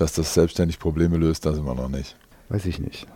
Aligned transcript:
dass 0.00 0.14
das 0.14 0.32
selbstständig 0.32 0.78
Probleme 0.78 1.16
löst, 1.18 1.44
da 1.44 1.52
sind 1.52 1.64
wir 1.64 1.74
noch 1.74 1.88
nicht. 1.88 2.16
Weiß 2.48 2.64
ich 2.64 2.78
nicht. 2.78 3.06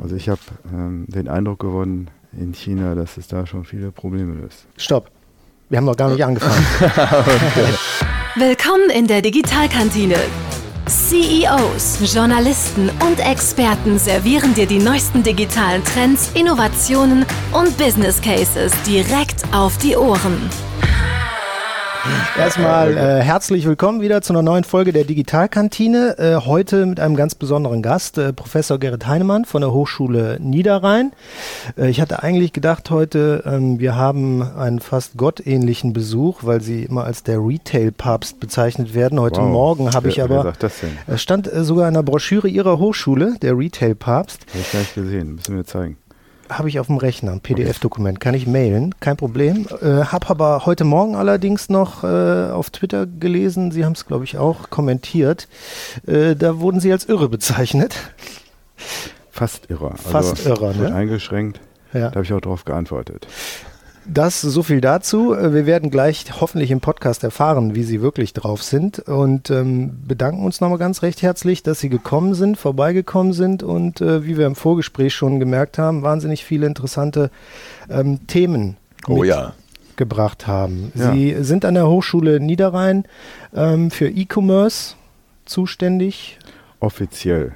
Also 0.00 0.16
ich 0.16 0.28
habe 0.28 0.40
ähm, 0.72 1.04
den 1.08 1.28
Eindruck 1.28 1.60
gewonnen 1.60 2.10
in 2.32 2.54
China, 2.54 2.94
dass 2.94 3.16
es 3.16 3.28
da 3.28 3.46
schon 3.46 3.64
viele 3.64 3.92
Probleme 3.92 4.34
löst. 4.34 4.66
Stopp. 4.76 5.10
Wir 5.68 5.78
haben 5.78 5.84
noch 5.84 5.96
gar 5.96 6.10
nicht 6.10 6.24
angefangen. 6.24 6.64
Willkommen 8.36 8.90
in 8.90 9.06
der 9.06 9.22
Digitalkantine. 9.22 10.16
CEOs, 10.86 12.14
Journalisten 12.14 12.90
und 13.06 13.18
Experten 13.18 13.98
servieren 13.98 14.54
dir 14.54 14.66
die 14.66 14.78
neuesten 14.78 15.22
digitalen 15.22 15.82
Trends, 15.84 16.30
Innovationen 16.34 17.24
und 17.52 17.76
Business 17.78 18.20
Cases 18.20 18.72
direkt 18.86 19.44
auf 19.54 19.78
die 19.78 19.96
Ohren. 19.96 20.50
Erstmal 22.38 22.96
äh, 22.96 23.22
herzlich 23.22 23.66
willkommen 23.66 24.00
wieder 24.00 24.20
zu 24.20 24.32
einer 24.32 24.42
neuen 24.42 24.64
Folge 24.64 24.92
der 24.92 25.04
Digitalkantine. 25.04 26.18
Äh, 26.18 26.36
heute 26.44 26.86
mit 26.86 27.00
einem 27.00 27.16
ganz 27.16 27.34
besonderen 27.34 27.82
Gast, 27.82 28.18
äh, 28.18 28.32
Professor 28.32 28.78
Gerrit 28.78 29.06
Heinemann 29.06 29.44
von 29.44 29.62
der 29.62 29.72
Hochschule 29.72 30.38
Niederrhein. 30.40 31.12
Äh, 31.78 31.88
ich 31.88 32.00
hatte 32.00 32.22
eigentlich 32.22 32.52
gedacht 32.52 32.90
heute, 32.90 33.42
ähm, 33.46 33.78
wir 33.78 33.96
haben 33.96 34.42
einen 34.42 34.80
fast 34.80 35.16
gottähnlichen 35.16 35.92
Besuch, 35.92 36.40
weil 36.42 36.60
Sie 36.60 36.84
immer 36.84 37.04
als 37.04 37.22
der 37.22 37.38
Retail-Papst 37.38 38.40
bezeichnet 38.40 38.94
werden. 38.94 39.18
Heute 39.20 39.40
wow. 39.40 39.48
Morgen 39.48 39.94
habe 39.94 40.08
ich 40.08 40.22
aber, 40.22 40.52
es 41.06 41.22
stand 41.22 41.50
äh, 41.50 41.64
sogar 41.64 41.88
in 41.88 41.94
der 41.94 42.02
Broschüre 42.02 42.48
Ihrer 42.48 42.78
Hochschule, 42.78 43.36
der 43.40 43.56
Retail-Papst. 43.56 44.46
Habe 44.50 44.58
ich 44.60 44.70
gleich 44.70 44.94
gesehen, 44.94 45.36
müssen 45.36 45.56
wir 45.56 45.64
zeigen 45.64 45.96
habe 46.58 46.68
ich 46.68 46.78
auf 46.80 46.86
dem 46.86 46.96
Rechner, 46.98 47.32
ein 47.32 47.40
PDF-Dokument, 47.40 48.20
kann 48.20 48.34
ich 48.34 48.46
mailen, 48.46 48.94
kein 49.00 49.16
Problem. 49.16 49.66
Äh, 49.80 50.04
habe 50.04 50.28
aber 50.30 50.66
heute 50.66 50.84
Morgen 50.84 51.16
allerdings 51.16 51.68
noch 51.68 52.04
äh, 52.04 52.50
auf 52.50 52.70
Twitter 52.70 53.06
gelesen, 53.06 53.70
Sie 53.70 53.84
haben 53.84 53.92
es, 53.92 54.06
glaube 54.06 54.24
ich, 54.24 54.38
auch 54.38 54.70
kommentiert. 54.70 55.48
Äh, 56.06 56.36
da 56.36 56.60
wurden 56.60 56.80
Sie 56.80 56.92
als 56.92 57.04
irre 57.06 57.28
bezeichnet. 57.28 57.96
Fast 59.30 59.70
irre. 59.70 59.94
Fast 59.96 60.46
also, 60.46 60.50
irre, 60.50 60.76
ne? 60.76 60.94
Eingeschränkt. 60.94 61.60
Ja. 61.92 62.08
Da 62.08 62.16
habe 62.16 62.22
ich 62.22 62.32
auch 62.32 62.40
darauf 62.40 62.64
geantwortet. 62.64 63.26
Das 64.06 64.42
so 64.42 64.62
viel 64.62 64.80
dazu. 64.80 65.30
Wir 65.30 65.64
werden 65.66 65.90
gleich 65.90 66.26
hoffentlich 66.40 66.70
im 66.70 66.80
Podcast 66.80 67.24
erfahren, 67.24 67.74
wie 67.74 67.84
Sie 67.84 68.02
wirklich 68.02 68.34
drauf 68.34 68.62
sind 68.62 68.98
und 68.98 69.50
ähm, 69.50 69.98
bedanken 70.06 70.44
uns 70.44 70.60
nochmal 70.60 70.78
ganz 70.78 71.02
recht 71.02 71.22
herzlich, 71.22 71.62
dass 71.62 71.80
Sie 71.80 71.88
gekommen 71.88 72.34
sind, 72.34 72.58
vorbeigekommen 72.58 73.32
sind 73.32 73.62
und 73.62 74.02
äh, 74.02 74.26
wie 74.26 74.36
wir 74.36 74.46
im 74.46 74.56
Vorgespräch 74.56 75.14
schon 75.14 75.40
gemerkt 75.40 75.78
haben, 75.78 76.02
wahnsinnig 76.02 76.44
viele 76.44 76.66
interessante 76.66 77.30
ähm, 77.88 78.26
Themen 78.26 78.76
oh, 79.08 79.24
ja. 79.24 79.54
gebracht 79.96 80.46
haben. 80.46 80.92
Ja. 80.94 81.12
Sie 81.12 81.42
sind 81.42 81.64
an 81.64 81.74
der 81.74 81.88
Hochschule 81.88 82.40
Niederrhein 82.40 83.04
ähm, 83.54 83.90
für 83.90 84.08
E-Commerce 84.08 84.96
zuständig. 85.46 86.38
Offiziell 86.80 87.52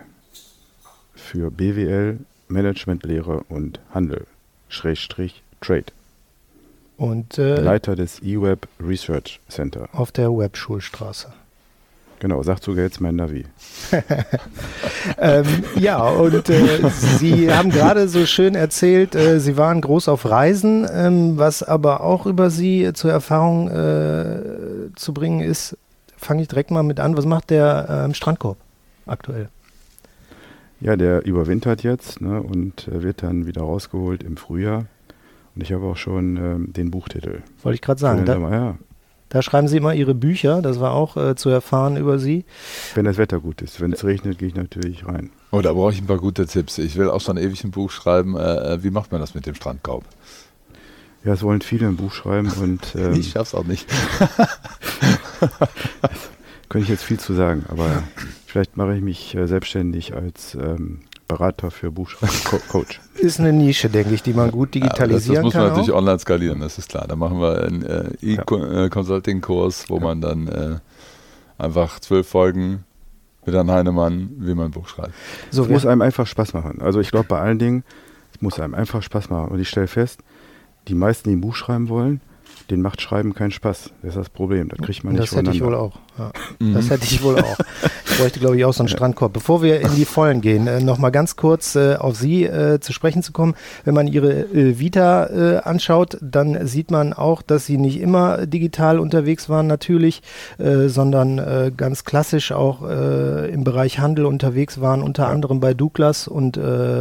für 1.14 1.50
BWL, 1.50 2.20
Managementlehre 2.48 3.42
und 3.50 3.80
Handel, 3.92 4.26
Schrägstrich 4.70 5.42
Trade. 5.60 5.92
Und, 6.98 7.38
äh, 7.38 7.60
Leiter 7.60 7.94
des 7.96 8.20
eWeb 8.22 8.66
Research 8.80 9.40
Center. 9.48 9.88
Auf 9.92 10.12
der 10.12 10.30
Webschulstraße. 10.36 11.28
Genau, 12.18 12.42
sagt 12.42 12.64
sogar 12.64 12.82
jetzt 12.82 13.00
mein 13.00 13.14
Navi. 13.14 13.44
ähm, 15.18 15.46
ja, 15.76 16.02
und 16.08 16.50
äh, 16.50 16.90
Sie 16.90 17.52
haben 17.52 17.70
gerade 17.70 18.08
so 18.08 18.26
schön 18.26 18.56
erzählt, 18.56 19.14
äh, 19.14 19.38
Sie 19.38 19.56
waren 19.56 19.80
groß 19.80 20.08
auf 20.08 20.28
Reisen, 20.28 20.86
ähm, 20.92 21.38
was 21.38 21.62
aber 21.62 22.02
auch 22.02 22.26
über 22.26 22.50
Sie 22.50 22.92
zur 22.94 23.12
Erfahrung 23.12 23.68
äh, 23.68 24.92
zu 24.96 25.14
bringen 25.14 25.40
ist, 25.40 25.76
fange 26.16 26.42
ich 26.42 26.48
direkt 26.48 26.72
mal 26.72 26.82
mit 26.82 26.98
an. 26.98 27.16
Was 27.16 27.24
macht 27.24 27.50
der 27.50 28.04
ähm, 28.06 28.14
Strandkorb 28.14 28.58
aktuell? 29.06 29.48
Ja, 30.80 30.96
der 30.96 31.24
überwintert 31.24 31.84
jetzt 31.84 32.20
ne, 32.20 32.42
und 32.42 32.88
äh, 32.88 33.04
wird 33.04 33.22
dann 33.22 33.46
wieder 33.46 33.62
rausgeholt 33.62 34.24
im 34.24 34.36
Frühjahr. 34.36 34.86
Und 35.58 35.64
ich 35.64 35.72
habe 35.72 35.86
auch 35.86 35.96
schon 35.96 36.36
ähm, 36.36 36.72
den 36.72 36.92
Buchtitel. 36.92 37.42
Wollte 37.64 37.74
ich 37.74 37.80
gerade 37.80 37.98
sagen. 37.98 38.24
Da, 38.24 38.38
ja. 38.38 38.78
da, 39.28 39.42
schreiben 39.42 39.66
Sie 39.66 39.78
immer 39.78 39.92
Ihre 39.92 40.14
Bücher. 40.14 40.62
Das 40.62 40.78
war 40.78 40.92
auch 40.92 41.16
äh, 41.16 41.34
zu 41.34 41.48
erfahren 41.48 41.96
über 41.96 42.20
Sie. 42.20 42.44
Wenn 42.94 43.06
das 43.06 43.16
Wetter 43.16 43.40
gut 43.40 43.60
ist. 43.60 43.80
Wenn 43.80 43.92
es 43.92 44.04
regnet, 44.04 44.38
gehe 44.38 44.46
ich 44.46 44.54
natürlich 44.54 45.04
rein. 45.04 45.30
Oh, 45.50 45.60
da 45.60 45.72
brauche 45.72 45.92
ich 45.92 46.00
ein 46.00 46.06
paar 46.06 46.18
gute 46.18 46.46
Tipps. 46.46 46.78
Ich 46.78 46.94
will 46.94 47.10
auch 47.10 47.20
schon 47.20 47.36
ewig 47.38 47.64
ein 47.64 47.72
Buch 47.72 47.90
schreiben. 47.90 48.36
Äh, 48.36 48.74
äh 48.74 48.84
wie 48.84 48.90
macht 48.90 49.10
man 49.10 49.20
das 49.20 49.34
mit 49.34 49.46
dem 49.46 49.56
Strandkorb? 49.56 50.04
Ja, 51.24 51.32
es 51.32 51.42
wollen 51.42 51.60
viele 51.60 51.88
ein 51.88 51.96
Buch 51.96 52.12
schreiben 52.12 52.52
und. 52.62 52.94
Ähm, 52.94 53.14
ich 53.14 53.30
schaff's 53.30 53.52
auch 53.52 53.64
nicht. 53.64 53.88
könnte 56.68 56.84
ich 56.84 56.88
jetzt 56.88 57.02
viel 57.02 57.18
zu 57.18 57.34
sagen, 57.34 57.64
aber 57.68 58.04
vielleicht 58.46 58.76
mache 58.76 58.94
ich 58.94 59.02
mich 59.02 59.34
äh, 59.34 59.48
selbstständig 59.48 60.14
als 60.14 60.54
ähm, 60.54 61.00
Berater 61.28 61.70
für 61.70 61.90
Buchschreiben, 61.90 62.34
Coach. 62.68 63.00
Ist 63.14 63.38
eine 63.38 63.52
Nische, 63.52 63.90
denke 63.90 64.14
ich, 64.14 64.22
die 64.22 64.32
man 64.32 64.50
gut 64.50 64.74
digitalisieren 64.74 65.04
kann. 65.04 65.14
das, 65.14 65.24
das 65.24 65.44
muss 65.44 65.54
man 65.54 65.64
natürlich 65.68 65.92
auch. 65.92 65.98
online 65.98 66.18
skalieren, 66.18 66.60
das 66.60 66.78
ist 66.78 66.88
klar. 66.88 67.06
Da 67.06 67.16
machen 67.16 67.40
wir 67.40 67.64
einen 67.64 67.82
äh, 67.82 68.10
E-Consulting-Kurs, 68.22 69.84
wo 69.88 69.96
ja. 69.96 70.02
man 70.02 70.20
dann 70.20 70.48
äh, 70.48 70.76
einfach 71.58 72.00
zwölf 72.00 72.28
Folgen 72.28 72.84
mit 73.44 73.54
Herrn 73.54 73.70
Heinemann, 73.70 74.30
wie 74.38 74.54
man 74.54 74.66
ein 74.66 74.70
Buch 74.70 74.88
schreibt. 74.88 75.12
So, 75.50 75.64
es 75.64 75.68
muss 75.68 75.86
einem 75.86 76.02
einfach 76.02 76.26
Spaß 76.26 76.54
machen. 76.54 76.80
Also 76.80 77.00
ich 77.00 77.10
glaube 77.10 77.26
bei 77.28 77.40
allen 77.40 77.58
Dingen, 77.58 77.84
es 78.34 78.40
muss 78.40 78.58
einem 78.58 78.74
einfach 78.74 79.02
Spaß 79.02 79.30
machen. 79.30 79.48
Und 79.48 79.60
ich 79.60 79.68
stelle 79.68 79.86
fest, 79.86 80.20
die 80.86 80.94
meisten, 80.94 81.28
die 81.28 81.36
ein 81.36 81.40
Buch 81.40 81.54
schreiben 81.54 81.88
wollen, 81.88 82.20
den 82.70 82.82
macht 82.82 83.00
Schreiben 83.00 83.34
keinen 83.34 83.50
Spaß. 83.50 83.90
Das 84.02 84.10
ist 84.10 84.16
das 84.16 84.28
Problem. 84.28 84.68
Das 84.68 84.78
kriegt 84.78 85.02
man 85.02 85.14
nicht 85.14 85.32
Das 85.32 85.36
hätte 85.36 85.50
ich 85.50 85.62
wohl 85.62 85.74
auch. 85.74 85.98
Ja. 86.18 86.32
Mhm. 86.58 86.74
Das 86.74 86.90
hätte 86.90 87.04
ich 87.04 87.22
wohl 87.22 87.38
auch. 87.38 87.58
Ich 88.04 88.18
bräuchte, 88.18 88.40
glaube 88.40 88.56
ich, 88.56 88.64
auch 88.64 88.72
so 88.72 88.82
einen 88.82 88.88
Strandkorb. 88.88 89.32
Bevor 89.32 89.62
wir 89.62 89.80
in 89.80 89.94
die 89.94 90.04
Vollen 90.04 90.40
gehen, 90.40 90.66
äh, 90.66 90.80
nochmal 90.80 91.12
ganz 91.12 91.36
kurz 91.36 91.76
äh, 91.76 91.94
auf 91.94 92.16
Sie 92.16 92.44
äh, 92.44 92.80
zu 92.80 92.92
sprechen 92.92 93.22
zu 93.22 93.32
kommen. 93.32 93.54
Wenn 93.84 93.94
man 93.94 94.06
Ihre 94.06 94.32
äh, 94.32 94.78
Vita 94.78 95.24
anschaut, 95.62 96.18
dann 96.20 96.66
sieht 96.66 96.90
man 96.90 97.12
auch, 97.12 97.42
dass 97.42 97.66
Sie 97.66 97.78
nicht 97.78 98.00
immer 98.00 98.46
digital 98.46 98.98
unterwegs 98.98 99.48
waren, 99.48 99.66
natürlich, 99.66 100.22
sondern 100.58 101.74
ganz 101.76 102.04
klassisch 102.04 102.52
auch 102.52 102.82
im 102.82 103.64
Bereich 103.64 103.98
Handel 103.98 104.26
unterwegs 104.26 104.80
waren, 104.80 105.02
unter 105.02 105.24
ja. 105.24 105.28
anderem 105.28 105.60
bei 105.60 105.74
Douglas 105.74 106.28
und 106.28 106.60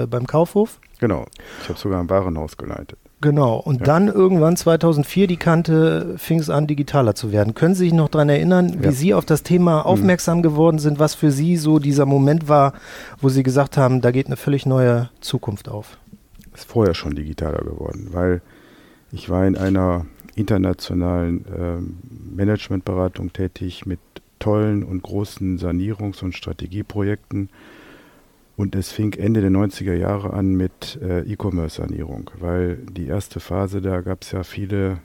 beim 0.10 0.28
Kaufhof. 0.28 0.80
Genau. 1.00 1.26
Ich 1.62 1.70
habe 1.70 1.80
sogar 1.80 2.00
ein 2.00 2.10
Warenhaus 2.10 2.58
geleitet. 2.58 3.00
Genau, 3.20 3.58
und 3.58 3.80
ja. 3.80 3.86
dann 3.86 4.08
irgendwann 4.08 4.56
2004 4.56 5.26
die 5.26 5.38
Kante 5.38 6.16
fing 6.18 6.40
es 6.40 6.52
an, 6.52 6.68
digitaler 6.68 7.16
zu 7.16 7.32
werden. 7.32 7.56
Können 7.56 7.74
Sie 7.74 7.86
sich 7.86 7.94
noch 7.94 8.10
daran 8.10 8.30
erinnern, 8.30 8.78
wie 8.80 8.86
ja. 8.86 8.92
Sie 8.92 9.14
auf 9.16 9.26
das 9.26 9.42
Thema 9.42 9.80
mhm. 9.80 9.86
aufmerksam 9.86 10.38
mhm. 10.40 10.44
geworden 10.44 10.80
sind, 10.80 11.00
was 11.00 11.16
für 11.16 11.32
Sie 11.32 11.58
so 11.58 11.80
dieser 11.80 12.06
Moment 12.06 12.48
war, 12.48 12.74
wo 13.20 13.30
Sie 13.30 13.42
gesagt 13.42 13.76
haben, 13.76 14.02
da 14.02 14.12
geht 14.12 14.28
eine 14.28 14.36
völlig 14.36 14.68
neue 14.68 15.10
Zukunft 15.20 15.68
auf? 15.68 15.98
Ist 16.54 16.70
vorher 16.70 16.94
schon 16.94 17.16
digitaler 17.16 17.64
geworden, 17.64 18.10
weil 18.12 18.42
ich 19.12 19.30
war 19.30 19.48
in 19.48 19.58
einer 19.58 20.06
internationalen 20.36 21.46
äh, 21.46 22.36
Managementberatung 22.36 23.34
tätig 23.34 23.88
mit 23.88 24.00
tollen 24.38 24.84
und 24.84 25.02
großen 25.02 25.58
Sanierungs- 25.58 26.24
und 26.24 26.36
Strategieprojekten 26.36 27.50
und 28.58 28.76
es 28.76 28.92
fing 28.92 29.14
Ende 29.14 29.40
der 29.40 29.52
90er 29.52 29.94
Jahre 29.94 30.34
an 30.34 30.56
mit 30.56 31.00
äh, 31.02 31.22
E-Commerce-Sanierung, 31.22 32.32
weil 32.40 32.78
die 32.92 33.06
erste 33.06 33.40
Phase, 33.40 33.82
da 33.82 34.02
gab 34.02 34.24
es 34.24 34.32
ja 34.32 34.44
viele, 34.44 34.98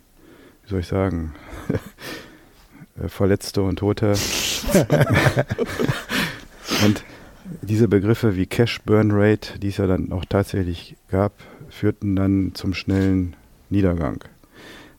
wie 0.65 0.71
soll 0.71 0.81
ich 0.81 0.87
sagen, 0.89 1.35
äh, 3.01 3.09
Verletzte 3.09 3.63
und 3.63 3.79
Tote. 3.79 4.15
und 6.85 7.05
diese 7.61 7.89
Begriffe 7.89 8.37
wie 8.37 8.47
Cash 8.47 8.81
Burn 8.83 9.11
Rate, 9.13 9.59
die 9.59 9.69
es 9.69 9.77
ja 9.77 9.87
dann 9.87 10.13
auch 10.13 10.25
tatsächlich 10.25 10.97
gab, 11.11 11.35
führten 11.69 12.17
dann 12.17 12.53
zum 12.55 12.73
schnellen 12.73 13.37
Niedergang. 13.69 14.25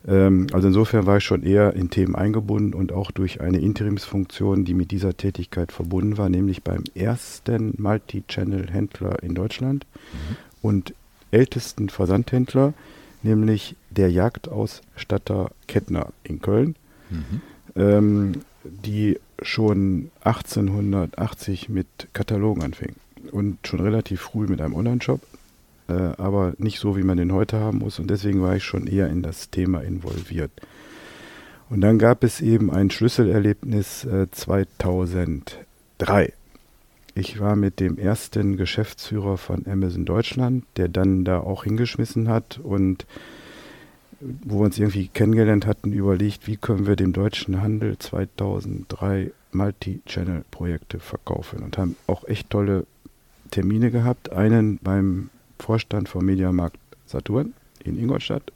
Ähm, 0.07 0.47
also 0.51 0.67
insofern 0.67 1.05
war 1.05 1.17
ich 1.17 1.23
schon 1.23 1.43
eher 1.43 1.73
in 1.73 1.89
Themen 1.89 2.15
eingebunden 2.15 2.73
und 2.73 2.91
auch 2.91 3.11
durch 3.11 3.41
eine 3.41 3.59
Interimsfunktion, 3.59 4.65
die 4.65 4.73
mit 4.73 4.91
dieser 4.91 5.15
Tätigkeit 5.15 5.71
verbunden 5.71 6.17
war, 6.17 6.29
nämlich 6.29 6.63
beim 6.63 6.83
ersten 6.95 7.73
Multi-Channel-Händler 7.77 9.23
in 9.23 9.35
Deutschland 9.35 9.85
mhm. 10.11 10.35
und 10.61 10.93
ältesten 11.31 11.89
Versandhändler, 11.89 12.73
nämlich 13.23 13.75
der 13.89 14.11
Jagdausstatter 14.11 15.51
Kettner 15.67 16.09
in 16.23 16.41
Köln, 16.41 16.75
mhm. 17.09 17.41
ähm, 17.75 18.31
die 18.63 19.19
schon 19.41 20.11
1880 20.23 21.69
mit 21.69 21.87
Katalogen 22.13 22.63
anfing 22.63 22.95
und 23.31 23.65
schon 23.65 23.79
relativ 23.79 24.21
früh 24.21 24.47
mit 24.47 24.61
einem 24.61 24.75
Online-Shop 24.75 25.21
äh, 25.93 26.21
aber 26.21 26.53
nicht 26.57 26.79
so, 26.79 26.97
wie 26.97 27.03
man 27.03 27.17
den 27.17 27.33
heute 27.33 27.59
haben 27.59 27.79
muss. 27.79 27.99
Und 27.99 28.09
deswegen 28.09 28.41
war 28.41 28.55
ich 28.55 28.63
schon 28.63 28.87
eher 28.87 29.07
in 29.07 29.21
das 29.21 29.49
Thema 29.49 29.81
involviert. 29.81 30.51
Und 31.69 31.81
dann 31.81 31.97
gab 31.97 32.23
es 32.23 32.41
eben 32.41 32.71
ein 32.71 32.91
Schlüsselerlebnis 32.91 34.05
äh, 34.05 34.29
2003. 34.29 36.33
Ich 37.15 37.39
war 37.39 37.55
mit 37.55 37.79
dem 37.79 37.97
ersten 37.97 38.57
Geschäftsführer 38.57 39.37
von 39.37 39.65
Amazon 39.67 40.05
Deutschland, 40.05 40.65
der 40.77 40.87
dann 40.87 41.25
da 41.25 41.39
auch 41.39 41.63
hingeschmissen 41.63 42.27
hat 42.27 42.59
und 42.61 43.05
wo 44.19 44.59
wir 44.59 44.65
uns 44.65 44.79
irgendwie 44.79 45.09
kennengelernt 45.09 45.67
hatten, 45.67 45.91
überlegt, 45.91 46.47
wie 46.47 46.57
können 46.57 46.87
wir 46.87 46.95
dem 46.95 47.13
deutschen 47.13 47.61
Handel 47.61 47.99
2003 47.99 49.31
Multi-Channel-Projekte 49.51 50.99
verkaufen 50.99 51.59
und 51.59 51.77
haben 51.77 51.95
auch 52.07 52.27
echt 52.27 52.49
tolle 52.49 52.87
Termine 53.51 53.91
gehabt. 53.91 54.31
Einen 54.31 54.79
beim 54.81 55.29
Vorstand 55.59 56.09
vom 56.09 56.25
Mediamarkt 56.25 56.77
Saturn 57.05 57.53
in 57.83 57.97
Ingolstadt 57.97 58.51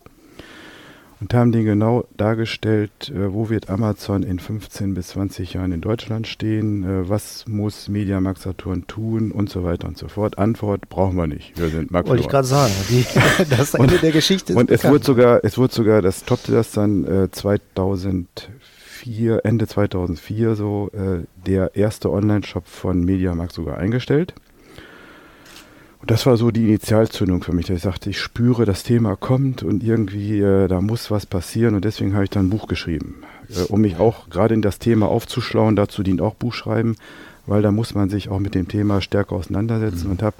und 1.19 1.33
haben 1.33 1.51
den 1.51 1.65
genau 1.65 2.05
dargestellt, 2.15 3.09
äh, 3.09 3.33
wo 3.33 3.49
wird 3.49 3.69
Amazon 3.69 4.23
in 4.23 4.39
15 4.39 4.93
bis 4.93 5.09
20 5.09 5.53
Jahren 5.53 5.71
in 5.71 5.81
Deutschland 5.81 6.27
stehen, 6.27 6.83
äh, 6.83 7.09
was 7.09 7.45
muss 7.47 7.89
Mediamarkt 7.89 8.39
Saturn 8.39 8.85
tun 8.87 9.31
und 9.31 9.49
so 9.49 9.63
weiter 9.63 9.87
und 9.87 9.97
so 9.97 10.07
fort. 10.07 10.37
Antwort 10.37 10.89
brauchen 10.89 11.15
wir 11.15 11.25
nicht. 11.27 11.57
Wir 11.57 11.69
sind 11.69 11.91
Wollte 11.91 12.17
ich 12.17 12.29
gerade 12.29 12.47
sagen. 12.47 12.73
Die, 12.89 13.03
das 13.55 13.73
Ende 13.73 13.95
und, 13.95 14.03
der 14.03 14.11
Geschichte 14.11 14.53
ist 14.53 14.59
Und 14.59 14.69
es 14.69 14.83
wurde 14.83 15.03
sogar, 15.03 15.43
es 15.43 15.57
wurde 15.57 15.73
sogar, 15.73 16.03
das 16.03 16.23
toppte 16.23 16.51
das 16.51 16.69
dann 16.71 17.03
äh, 17.05 17.31
2004, 17.31 19.41
Ende 19.43 19.67
2004 19.67 20.55
so, 20.55 20.91
äh, 20.93 21.23
der 21.45 21.75
erste 21.75 22.11
Online-Shop 22.11 22.67
von 22.67 23.03
Mediamarkt 23.03 23.53
sogar 23.53 23.79
eingestellt. 23.79 24.35
Und 25.99 26.11
das 26.11 26.25
war 26.25 26.37
so 26.37 26.51
die 26.51 26.65
Initialzündung 26.65 27.43
für 27.43 27.53
mich, 27.53 27.65
dass 27.67 27.77
ich 27.77 27.83
sagte, 27.83 28.09
ich 28.11 28.19
spüre, 28.19 28.65
das 28.65 28.83
Thema 28.83 29.15
kommt 29.15 29.63
und 29.63 29.83
irgendwie, 29.83 30.39
äh, 30.39 30.67
da 30.67 30.79
muss 30.79 31.09
was 31.09 31.25
passieren 31.25 31.75
und 31.75 31.85
deswegen 31.85 32.13
habe 32.13 32.23
ich 32.23 32.29
dann 32.29 32.47
ein 32.47 32.49
Buch 32.49 32.67
geschrieben, 32.67 33.23
äh, 33.49 33.63
um 33.63 33.81
mich 33.81 33.97
auch 33.97 34.29
gerade 34.29 34.53
in 34.53 34.61
das 34.61 34.77
Thema 34.77 35.07
aufzuschlauen. 35.07 35.75
Dazu 35.75 36.03
dient 36.03 36.21
auch 36.21 36.35
Buchschreiben, 36.35 36.97
weil 37.47 37.63
da 37.63 37.71
muss 37.71 37.95
man 37.95 38.09
sich 38.09 38.29
auch 38.29 38.39
mit 38.39 38.53
dem 38.53 38.67
Thema 38.67 39.01
stärker 39.01 39.35
auseinandersetzen 39.35 40.05
mhm. 40.05 40.11
und 40.11 40.23
habe 40.23 40.37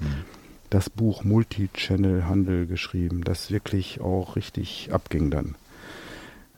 das 0.70 0.90
Buch 0.90 1.24
Multichannel 1.24 2.28
Handel 2.28 2.68
geschrieben, 2.68 3.24
das 3.24 3.52
wirklich 3.52 4.02
auch 4.02 4.36
richtig 4.36 4.90
abging 4.92 5.32
dann. 5.32 5.56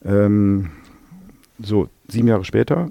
Ähm, 0.03 0.71
so, 1.59 1.89
sieben 2.07 2.27
Jahre 2.27 2.45
später 2.45 2.89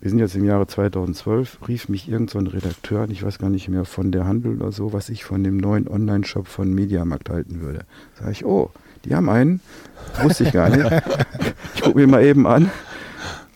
wir 0.00 0.08
sind 0.08 0.18
jetzt 0.18 0.34
im 0.34 0.44
Jahre 0.44 0.66
2012, 0.66 1.58
rief 1.68 1.88
mich 1.90 2.08
irgendein 2.08 2.46
so 2.46 2.50
Redakteur 2.50 3.02
an, 3.02 3.10
ich 3.10 3.22
weiß 3.22 3.38
gar 3.38 3.50
nicht 3.50 3.68
mehr, 3.68 3.84
von 3.84 4.12
der 4.12 4.26
Handel 4.26 4.56
oder 4.56 4.72
so, 4.72 4.94
was 4.94 5.10
ich 5.10 5.24
von 5.24 5.44
dem 5.44 5.58
neuen 5.58 5.88
Online-Shop 5.88 6.46
von 6.46 6.74
Mediamarkt 6.74 7.28
halten 7.28 7.60
würde. 7.60 7.80
Sag 8.18 8.32
ich, 8.32 8.44
oh, 8.46 8.70
die 9.04 9.14
haben 9.14 9.28
einen, 9.28 9.60
wusste 10.22 10.44
ich 10.44 10.52
gar 10.52 10.70
nicht. 10.70 10.90
Ich 11.74 11.82
gucke 11.82 11.98
mir 11.98 12.06
mal 12.06 12.22
eben 12.22 12.46
an. 12.46 12.70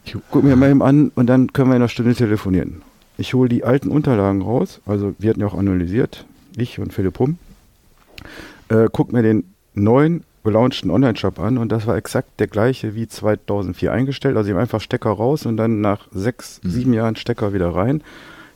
Ich 0.06 0.16
gucke 0.30 0.46
mir 0.46 0.56
mal 0.56 0.70
eben 0.70 0.82
an 0.82 1.12
und 1.14 1.26
dann 1.26 1.52
können 1.52 1.68
wir 1.68 1.76
in 1.76 1.82
einer 1.82 1.88
Stunde 1.88 2.14
telefonieren. 2.14 2.80
Ich 3.18 3.34
hole 3.34 3.50
die 3.50 3.64
alten 3.64 3.90
Unterlagen 3.90 4.40
raus, 4.40 4.80
also 4.86 5.14
wir 5.18 5.30
hatten 5.30 5.40
ja 5.40 5.46
auch 5.46 5.58
analysiert, 5.58 6.24
ich 6.56 6.78
und 6.78 6.92
Philipp 6.92 7.18
Hum. 7.18 7.38
Äh, 8.68 8.88
guck 8.90 9.12
mir 9.12 9.22
den 9.22 9.44
neuen 9.74 10.24
gelaunchten 10.44 10.90
Online-Shop 10.90 11.40
an 11.40 11.58
und 11.58 11.72
das 11.72 11.86
war 11.86 11.96
exakt 11.96 12.38
der 12.38 12.46
gleiche 12.46 12.94
wie 12.94 13.08
2004 13.08 13.92
eingestellt. 13.92 14.36
Also 14.36 14.48
ich 14.48 14.52
habe 14.52 14.62
einfach 14.62 14.80
Stecker 14.80 15.10
raus 15.10 15.46
und 15.46 15.56
dann 15.56 15.80
nach 15.80 16.06
sechs, 16.12 16.60
mhm. 16.62 16.70
sieben 16.70 16.92
Jahren 16.92 17.16
Stecker 17.16 17.52
wieder 17.52 17.74
rein. 17.74 18.02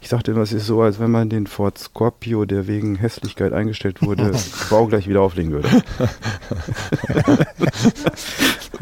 Ich 0.00 0.10
sagte 0.10 0.30
immer, 0.30 0.42
es 0.42 0.52
ist 0.52 0.66
so, 0.66 0.80
als 0.80 1.00
wenn 1.00 1.10
man 1.10 1.28
den 1.28 1.48
Ford 1.48 1.76
Scorpio, 1.76 2.44
der 2.44 2.68
wegen 2.68 2.94
Hässlichkeit 2.94 3.52
eingestellt 3.52 4.00
wurde, 4.00 4.32
baugleich 4.70 5.08
wieder 5.08 5.22
auflegen 5.22 5.50
würde. 5.50 5.68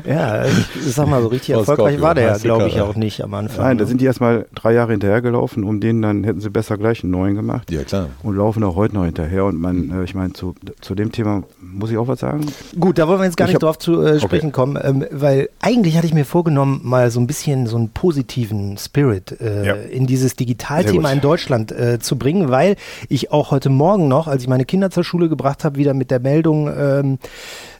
ja, 0.05 0.45
ich 0.45 0.95
sag 0.95 1.09
mal, 1.09 1.23
so 1.23 1.29
richtig 1.29 1.51
erfolgreich 1.55 1.95
Scorpio, 1.95 2.03
war 2.03 2.15
der 2.15 2.29
ja, 2.29 2.39
glaube 2.39 2.69
ich, 2.69 2.81
auch 2.81 2.97
nicht 2.97 3.23
am 3.23 3.35
Anfang. 3.35 3.65
Nein, 3.65 3.77
ne? 3.77 3.83
da 3.83 3.89
sind 3.89 4.01
die 4.01 4.05
erstmal 4.05 4.47
drei 4.55 4.73
Jahre 4.73 4.93
hinterhergelaufen, 4.93 5.65
um 5.65 5.81
den 5.81 6.03
dann 6.03 6.25
hätten 6.25 6.41
sie 6.41 6.51
besser 6.51 6.77
gleich 6.77 7.03
einen 7.03 7.13
neuen 7.13 7.35
gemacht. 7.35 7.71
Ja, 7.71 7.85
klar. 7.85 8.09
Und 8.23 8.37
laufen 8.37 8.65
auch 8.65 8.77
heute 8.77 8.95
noch 8.95 9.05
hinterher. 9.05 9.45
Und 9.45 9.61
man, 9.61 9.91
äh, 9.91 10.05
ich 10.05 10.15
meine, 10.15 10.33
zu, 10.33 10.55
zu 10.81 10.95
dem 10.95 11.13
Thema 11.13 11.45
muss 11.61 11.91
ich 11.91 11.99
auch 11.99 12.09
was 12.09 12.21
sagen. 12.21 12.47
Gut, 12.79 12.99
da 12.99 13.07
wollen 13.09 13.21
wir 13.21 13.27
jetzt 13.27 13.37
gar 13.37 13.47
ich 13.47 13.55
nicht 13.55 13.63
drauf 13.63 13.79
zu 13.79 14.03
äh, 14.03 14.19
sprechen 14.19 14.47
okay. 14.47 14.53
kommen, 14.53 14.79
ähm, 14.83 15.05
weil 15.11 15.49
eigentlich 15.61 15.97
hatte 15.97 16.07
ich 16.07 16.15
mir 16.15 16.25
vorgenommen, 16.25 16.81
mal 16.83 17.11
so 17.11 17.21
ein 17.21 17.27
bisschen 17.27 17.67
so 17.67 17.77
einen 17.77 17.91
positiven 17.91 18.77
Spirit 18.79 19.41
äh, 19.41 19.67
ja. 19.67 19.75
in 19.75 20.07
dieses 20.07 20.37
Digitalthema 20.37 20.97
Thema 20.97 21.13
in 21.13 21.21
Deutschland 21.21 21.73
äh, 21.73 21.99
zu 21.99 22.17
bringen, 22.17 22.51
weil 22.51 22.77
ich 23.09 23.31
auch 23.31 23.51
heute 23.51 23.69
Morgen 23.69 24.09
noch, 24.09 24.29
als 24.29 24.43
ich 24.43 24.49
meine 24.49 24.65
Kinder 24.65 24.91
zur 24.91 25.05
Schule 25.05 25.29
gebracht 25.29 25.65
habe, 25.65 25.77
wieder 25.77 25.95
mit 25.95 26.11
der 26.11 26.21
Meldung 26.21 26.69
ähm, 26.69 27.19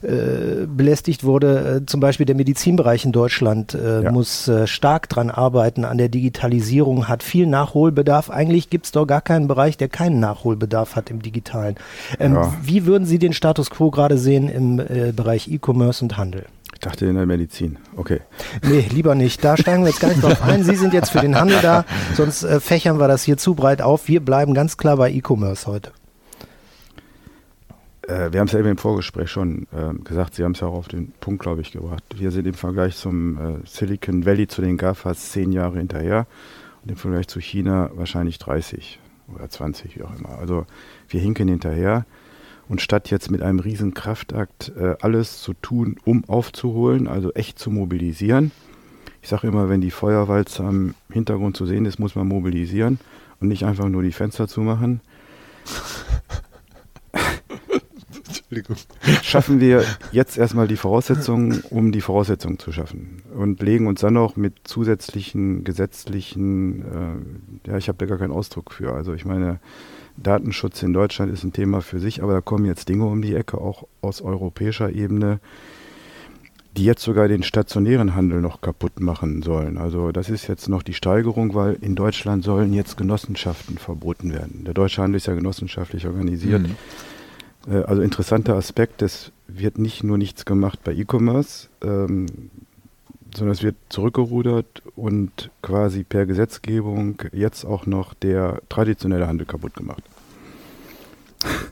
äh, 0.01 0.65
belästigt 0.67 1.23
wurde, 1.23 1.81
äh, 1.81 1.85
zum 1.85 1.99
Beispiel 1.99 2.06
der 2.15 2.35
Medizinbereich 2.35 3.03
in 3.03 3.11
Deutschland 3.11 3.73
äh, 3.73 4.03
ja. 4.03 4.11
muss 4.11 4.47
äh, 4.47 4.65
stark 4.65 5.09
dran 5.09 5.29
arbeiten 5.29 5.83
an 5.83 5.97
der 5.97 6.09
Digitalisierung, 6.09 7.07
hat 7.07 7.23
viel 7.23 7.45
Nachholbedarf. 7.45 8.29
Eigentlich 8.29 8.69
gibt 8.69 8.85
es 8.85 8.91
doch 8.91 9.05
gar 9.05 9.21
keinen 9.21 9.47
Bereich, 9.47 9.77
der 9.77 9.89
keinen 9.89 10.19
Nachholbedarf 10.19 10.95
hat 10.95 11.09
im 11.09 11.21
Digitalen. 11.21 11.75
Ähm, 12.19 12.35
ja. 12.35 12.53
Wie 12.63 12.85
würden 12.85 13.05
Sie 13.05 13.19
den 13.19 13.33
Status 13.33 13.69
quo 13.69 13.91
gerade 13.91 14.17
sehen 14.17 14.47
im 14.47 14.79
äh, 14.79 15.11
Bereich 15.13 15.51
E-Commerce 15.51 16.03
und 16.03 16.17
Handel? 16.17 16.45
Ich 16.73 16.79
dachte 16.79 17.07
in 17.07 17.15
der 17.15 17.25
Medizin. 17.25 17.79
Okay. 17.95 18.21
Nee, 18.61 18.85
lieber 18.91 19.15
nicht. 19.15 19.43
Da 19.43 19.57
steigen 19.57 19.81
wir 19.81 19.89
jetzt 19.89 19.99
gar 19.99 20.09
nicht 20.09 20.21
drauf 20.21 20.43
ein. 20.43 20.63
Sie 20.63 20.75
sind 20.75 20.93
jetzt 20.93 21.09
für 21.09 21.21
den 21.21 21.35
Handel 21.35 21.59
da, 21.61 21.85
sonst 22.15 22.43
äh, 22.43 22.59
fächern 22.59 22.99
wir 22.99 23.07
das 23.07 23.23
hier 23.23 23.37
zu 23.37 23.55
breit 23.55 23.81
auf. 23.81 24.07
Wir 24.07 24.23
bleiben 24.23 24.53
ganz 24.53 24.77
klar 24.77 24.97
bei 24.97 25.11
E-Commerce 25.11 25.65
heute. 25.65 25.91
Äh, 28.07 28.31
wir 28.31 28.39
haben 28.39 28.47
es 28.47 28.53
ja 28.53 28.59
eben 28.59 28.69
im 28.69 28.77
Vorgespräch 28.77 29.29
schon 29.29 29.67
äh, 29.71 29.93
gesagt, 30.03 30.35
Sie 30.35 30.43
haben 30.43 30.53
es 30.53 30.61
ja 30.61 30.67
auch 30.67 30.75
auf 30.75 30.87
den 30.87 31.11
Punkt, 31.19 31.41
glaube 31.41 31.61
ich, 31.61 31.71
gebracht. 31.71 32.03
Wir 32.15 32.31
sind 32.31 32.47
im 32.47 32.53
Vergleich 32.53 32.95
zum 32.95 33.37
äh, 33.37 33.59
Silicon 33.65 34.25
Valley, 34.25 34.47
zu 34.47 34.61
den 34.61 34.77
GAFAs, 34.77 35.31
zehn 35.31 35.51
Jahre 35.51 35.77
hinterher 35.77 36.25
und 36.83 36.91
im 36.91 36.97
Vergleich 36.97 37.27
zu 37.27 37.39
China 37.39 37.91
wahrscheinlich 37.93 38.39
30 38.39 38.99
oder 39.33 39.49
20, 39.49 39.97
wie 39.97 40.03
auch 40.03 40.17
immer. 40.17 40.39
Also 40.39 40.65
wir 41.09 41.19
hinken 41.19 41.47
hinterher. 41.47 42.05
Und 42.69 42.81
statt 42.81 43.09
jetzt 43.11 43.31
mit 43.31 43.41
einem 43.41 43.59
riesen 43.59 43.93
Kraftakt 43.93 44.73
äh, 44.77 44.95
alles 45.01 45.41
zu 45.41 45.53
tun, 45.53 45.95
um 46.03 46.25
aufzuholen, 46.25 47.07
also 47.07 47.31
echt 47.33 47.59
zu 47.59 47.71
mobilisieren. 47.71 48.51
Ich 49.21 49.29
sage 49.29 49.47
immer, 49.47 49.69
wenn 49.69 49.79
die 49.79 49.91
Feuerwalze 49.91 50.63
am 50.63 50.93
Hintergrund 51.09 51.55
zu 51.55 51.65
sehen 51.65 51.85
ist, 51.85 51.97
muss 51.97 52.15
man 52.15 52.27
mobilisieren 52.27 52.99
und 53.39 53.47
nicht 53.47 53.65
einfach 53.65 53.87
nur 53.87 54.03
die 54.03 54.11
Fenster 54.11 54.49
zumachen. 54.49 54.99
Entschuldigung. 58.49 58.77
Schaffen 59.23 59.59
wir 59.59 59.83
jetzt 60.11 60.37
erstmal 60.37 60.67
die 60.67 60.77
Voraussetzungen, 60.77 61.61
um 61.69 61.91
die 61.91 61.99
Voraussetzungen 61.99 62.59
zu 62.59 62.71
schaffen. 62.71 63.21
Und 63.35 63.61
legen 63.61 63.87
uns 63.87 64.01
dann 64.01 64.15
auch 64.15 64.37
mit 64.37 64.53
zusätzlichen 64.63 65.65
gesetzlichen, 65.65 66.81
äh, 67.65 67.69
ja, 67.69 67.77
ich 67.77 67.89
habe 67.89 67.97
da 67.97 68.05
gar 68.05 68.17
keinen 68.17 68.31
Ausdruck 68.31 68.71
für. 68.71 68.93
Also 68.93 69.13
ich 69.13 69.25
meine, 69.25 69.59
Datenschutz 70.15 70.81
in 70.81 70.93
Deutschland 70.93 71.31
ist 71.31 71.43
ein 71.43 71.51
Thema 71.51 71.81
für 71.81 71.99
sich, 71.99 72.23
aber 72.23 72.33
da 72.33 72.41
kommen 72.41 72.65
jetzt 72.65 72.87
Dinge 72.87 73.05
um 73.05 73.21
die 73.21 73.35
Ecke, 73.35 73.57
auch 73.57 73.85
aus 74.01 74.21
europäischer 74.21 74.91
Ebene, 74.91 75.39
die 76.77 76.85
jetzt 76.85 77.01
sogar 77.01 77.27
den 77.27 77.43
stationären 77.43 78.15
Handel 78.15 78.39
noch 78.39 78.61
kaputt 78.61 78.99
machen 78.99 79.41
sollen. 79.41 79.77
Also 79.77 80.11
das 80.11 80.29
ist 80.29 80.47
jetzt 80.47 80.69
noch 80.69 80.83
die 80.83 80.93
Steigerung, 80.93 81.53
weil 81.53 81.77
in 81.81 81.95
Deutschland 81.95 82.43
sollen 82.43 82.71
jetzt 82.71 82.97
Genossenschaften 82.97 83.77
verboten 83.77 84.31
werden. 84.31 84.63
Der 84.63 84.73
deutsche 84.73 85.01
Handel 85.01 85.17
ist 85.17 85.27
ja 85.27 85.33
genossenschaftlich 85.33 86.05
organisiert. 86.05 86.61
Mhm. 86.61 86.75
Äh, 87.69 87.83
also 87.83 88.01
interessanter 88.01 88.55
Aspekt, 88.55 89.01
es 89.01 89.31
wird 89.47 89.77
nicht 89.77 90.03
nur 90.03 90.17
nichts 90.17 90.45
gemacht 90.45 90.79
bei 90.83 90.93
E-Commerce, 90.93 91.67
ähm, 91.81 92.27
sondern 93.35 93.53
es 93.53 93.63
wird 93.63 93.75
zurückgerudert 93.89 94.81
und 94.95 95.51
quasi 95.61 96.03
per 96.03 96.25
Gesetzgebung 96.25 97.21
jetzt 97.31 97.65
auch 97.65 97.85
noch 97.85 98.13
der 98.13 98.61
traditionelle 98.69 99.27
Handel 99.27 99.45
kaputt 99.45 99.73
gemacht. 99.75 100.03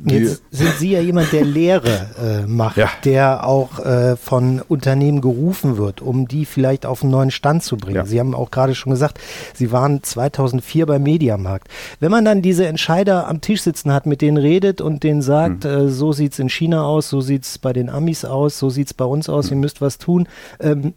Jetzt 0.03 0.43
sind 0.51 0.73
Sie 0.77 0.91
ja 0.91 0.99
jemand, 0.99 1.31
der 1.33 1.43
Lehre 1.43 2.09
äh, 2.21 2.47
macht, 2.47 2.77
ja. 2.77 2.89
der 3.03 3.47
auch 3.47 3.79
äh, 3.79 4.15
von 4.15 4.61
Unternehmen 4.61 5.21
gerufen 5.21 5.77
wird, 5.77 6.01
um 6.01 6.27
die 6.27 6.45
vielleicht 6.45 6.85
auf 6.85 7.01
einen 7.01 7.11
neuen 7.11 7.31
Stand 7.31 7.63
zu 7.63 7.77
bringen. 7.77 7.95
Ja. 7.95 8.05
Sie 8.05 8.19
haben 8.19 8.35
auch 8.35 8.51
gerade 8.51 8.75
schon 8.75 8.91
gesagt, 8.91 9.19
Sie 9.53 9.71
waren 9.71 10.03
2004 10.03 10.85
beim 10.85 11.03
Mediamarkt. 11.03 11.69
Wenn 11.99 12.11
man 12.11 12.25
dann 12.25 12.41
diese 12.41 12.67
Entscheider 12.67 13.27
am 13.27 13.41
Tisch 13.41 13.63
sitzen 13.63 13.91
hat, 13.91 14.05
mit 14.05 14.21
denen 14.21 14.37
redet 14.37 14.81
und 14.81 15.03
denen 15.03 15.21
sagt, 15.21 15.63
mhm. 15.63 15.69
äh, 15.69 15.89
so 15.89 16.11
sieht 16.11 16.33
es 16.33 16.39
in 16.39 16.49
China 16.49 16.83
aus, 16.85 17.09
so 17.09 17.21
sieht 17.21 17.43
es 17.43 17.57
bei 17.57 17.73
den 17.73 17.89
Amis 17.89 18.25
aus, 18.25 18.59
so 18.59 18.69
sieht 18.69 18.87
es 18.87 18.93
bei 18.93 19.05
uns 19.05 19.29
aus, 19.29 19.49
mhm. 19.49 19.57
ihr 19.57 19.61
müsst 19.61 19.81
was 19.81 19.97
tun. 19.97 20.27
Ähm, 20.59 20.93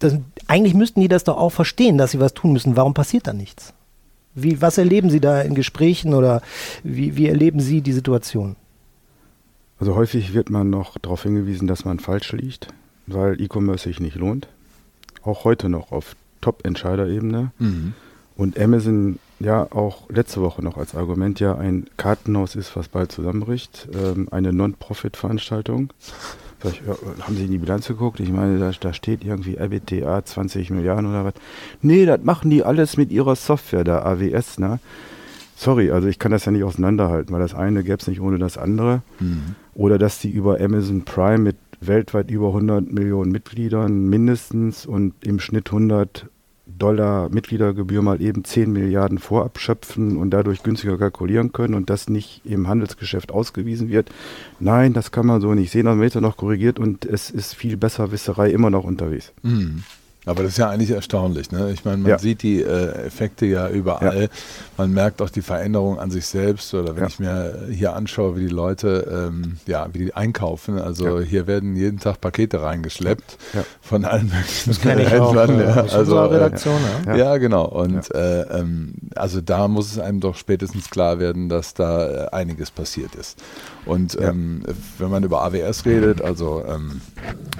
das, 0.00 0.16
eigentlich 0.48 0.74
müssten 0.74 1.00
die 1.00 1.08
das 1.08 1.22
doch 1.22 1.36
auch 1.36 1.52
verstehen, 1.52 1.96
dass 1.96 2.10
sie 2.10 2.20
was 2.20 2.34
tun 2.34 2.52
müssen. 2.52 2.76
Warum 2.76 2.94
passiert 2.94 3.28
da 3.28 3.32
nichts? 3.32 3.72
Wie, 4.34 4.60
was 4.62 4.78
erleben 4.78 5.10
Sie 5.10 5.20
da 5.20 5.42
in 5.42 5.54
Gesprächen 5.54 6.14
oder 6.14 6.42
wie, 6.82 7.16
wie 7.16 7.26
erleben 7.26 7.60
Sie 7.60 7.80
die 7.82 7.92
Situation? 7.92 8.56
Also 9.78 9.94
häufig 9.96 10.32
wird 10.32 10.48
man 10.48 10.70
noch 10.70 10.96
darauf 10.98 11.24
hingewiesen, 11.24 11.66
dass 11.66 11.84
man 11.84 11.98
falsch 11.98 12.32
liegt, 12.32 12.68
weil 13.06 13.40
E-Commerce 13.40 13.84
sich 13.88 14.00
nicht 14.00 14.16
lohnt. 14.16 14.48
Auch 15.22 15.44
heute 15.44 15.68
noch 15.68 15.92
auf 15.92 16.16
Top-Entscheiderebene. 16.40 17.52
Mhm. 17.58 17.94
Und 18.36 18.58
Amazon 18.58 19.18
ja 19.40 19.70
auch 19.72 20.08
letzte 20.08 20.40
Woche 20.40 20.62
noch 20.62 20.76
als 20.78 20.94
Argument 20.94 21.40
ja 21.40 21.56
ein 21.56 21.86
Kartenhaus 21.96 22.54
ist, 22.54 22.76
was 22.76 22.88
bald 22.88 23.12
zusammenbricht, 23.12 23.88
ähm, 23.92 24.28
eine 24.30 24.52
Non-Profit-Veranstaltung. 24.52 25.92
Ich, 26.64 26.82
ja, 26.86 26.96
haben 27.20 27.36
Sie 27.36 27.44
in 27.44 27.50
die 27.50 27.58
Bilanz 27.58 27.88
geguckt? 27.88 28.20
Ich 28.20 28.30
meine, 28.30 28.58
da, 28.58 28.70
da 28.78 28.92
steht 28.92 29.24
irgendwie 29.24 29.56
RBTA 29.58 30.24
20 30.24 30.70
Milliarden 30.70 31.06
oder 31.06 31.24
was. 31.24 31.34
Nee, 31.80 32.06
das 32.06 32.22
machen 32.22 32.50
die 32.50 32.62
alles 32.62 32.96
mit 32.96 33.10
ihrer 33.10 33.36
Software, 33.36 33.84
der 33.84 34.06
AWS, 34.06 34.58
ne? 34.58 34.78
Sorry, 35.56 35.90
also 35.92 36.08
ich 36.08 36.18
kann 36.18 36.32
das 36.32 36.44
ja 36.44 36.52
nicht 36.52 36.64
auseinanderhalten, 36.64 37.32
weil 37.32 37.40
das 37.40 37.54
eine 37.54 37.84
gäbe 37.84 37.98
es 38.00 38.08
nicht 38.08 38.20
ohne 38.20 38.38
das 38.38 38.58
andere. 38.58 39.02
Mhm. 39.20 39.54
Oder 39.74 39.98
dass 39.98 40.18
die 40.18 40.30
über 40.30 40.60
Amazon 40.60 41.02
Prime 41.02 41.38
mit 41.38 41.56
weltweit 41.80 42.30
über 42.30 42.48
100 42.48 42.90
Millionen 42.90 43.30
Mitgliedern 43.30 44.08
mindestens 44.08 44.86
und 44.86 45.14
im 45.24 45.38
Schnitt 45.38 45.68
100 45.68 46.26
Dollar 46.66 47.28
Mitgliedergebühr 47.28 48.02
mal 48.02 48.20
eben 48.20 48.44
10 48.44 48.72
Milliarden 48.72 49.18
vorab 49.18 49.58
schöpfen 49.58 50.16
und 50.16 50.30
dadurch 50.30 50.62
günstiger 50.62 50.96
kalkulieren 50.96 51.52
können 51.52 51.74
und 51.74 51.90
das 51.90 52.08
nicht 52.08 52.42
im 52.44 52.68
Handelsgeschäft 52.68 53.32
ausgewiesen 53.32 53.88
wird. 53.88 54.10
Nein, 54.60 54.92
das 54.92 55.10
kann 55.10 55.26
man 55.26 55.40
so 55.40 55.54
nicht 55.54 55.70
sehen. 55.70 55.86
Dann 55.86 56.00
wird 56.00 56.14
er 56.14 56.20
noch 56.20 56.36
korrigiert 56.36 56.78
und 56.78 57.04
es 57.04 57.30
ist 57.30 57.54
viel 57.54 57.76
besser 57.76 58.12
Wisserei 58.12 58.50
immer 58.50 58.70
noch 58.70 58.84
unterwegs. 58.84 59.32
Mhm. 59.42 59.82
Aber 60.24 60.44
das 60.44 60.52
ist 60.52 60.58
ja 60.58 60.70
eigentlich 60.70 60.90
erstaunlich. 60.90 61.50
Ne? 61.50 61.72
Ich 61.72 61.84
meine, 61.84 61.96
man 61.96 62.10
ja. 62.10 62.18
sieht 62.18 62.42
die 62.42 62.62
äh, 62.62 63.06
Effekte 63.06 63.44
ja 63.44 63.68
überall. 63.68 64.22
Ja. 64.22 64.28
Man 64.76 64.92
merkt 64.92 65.20
auch 65.20 65.30
die 65.30 65.42
Veränderung 65.42 65.98
an 65.98 66.12
sich 66.12 66.26
selbst. 66.26 66.72
Oder 66.74 66.94
wenn 66.94 67.02
ja. 67.02 67.08
ich 67.08 67.18
mir 67.18 67.66
hier 67.72 67.96
anschaue, 67.96 68.36
wie 68.36 68.42
die 68.42 68.54
Leute, 68.54 69.30
ähm, 69.32 69.56
ja, 69.66 69.88
wie 69.92 69.98
die 69.98 70.14
einkaufen. 70.14 70.78
Also 70.78 71.20
hier 71.20 71.48
werden 71.48 71.74
jeden 71.74 71.98
Tag 71.98 72.20
Pakete 72.20 72.62
reingeschleppt 72.62 73.36
von 73.80 74.04
allen 74.04 74.26
möglichen 74.26 74.70
das 74.70 74.80
kann 74.80 74.98
ich 75.00 75.12
auch, 75.12 75.34
ja. 75.34 75.86
Also 75.92 76.24
Redaktion. 76.24 76.78
Äh, 77.08 77.18
ja. 77.18 77.36
genau. 77.38 77.66
Und 77.66 78.14
äh, 78.14 78.42
ähm, 78.42 78.94
also 79.16 79.40
da 79.40 79.66
muss 79.66 79.90
es 79.90 79.98
einem 79.98 80.20
doch 80.20 80.36
spätestens 80.36 80.88
klar 80.88 81.18
werden, 81.18 81.48
dass 81.48 81.74
da 81.74 82.26
äh, 82.26 82.28
einiges 82.30 82.70
passiert 82.70 83.16
ist. 83.16 83.42
Und 83.84 84.16
ähm, 84.20 84.62
wenn 84.98 85.10
man 85.10 85.24
über 85.24 85.42
AWS 85.42 85.84
redet, 85.84 86.22
also 86.22 86.62
ähm, 86.68 87.00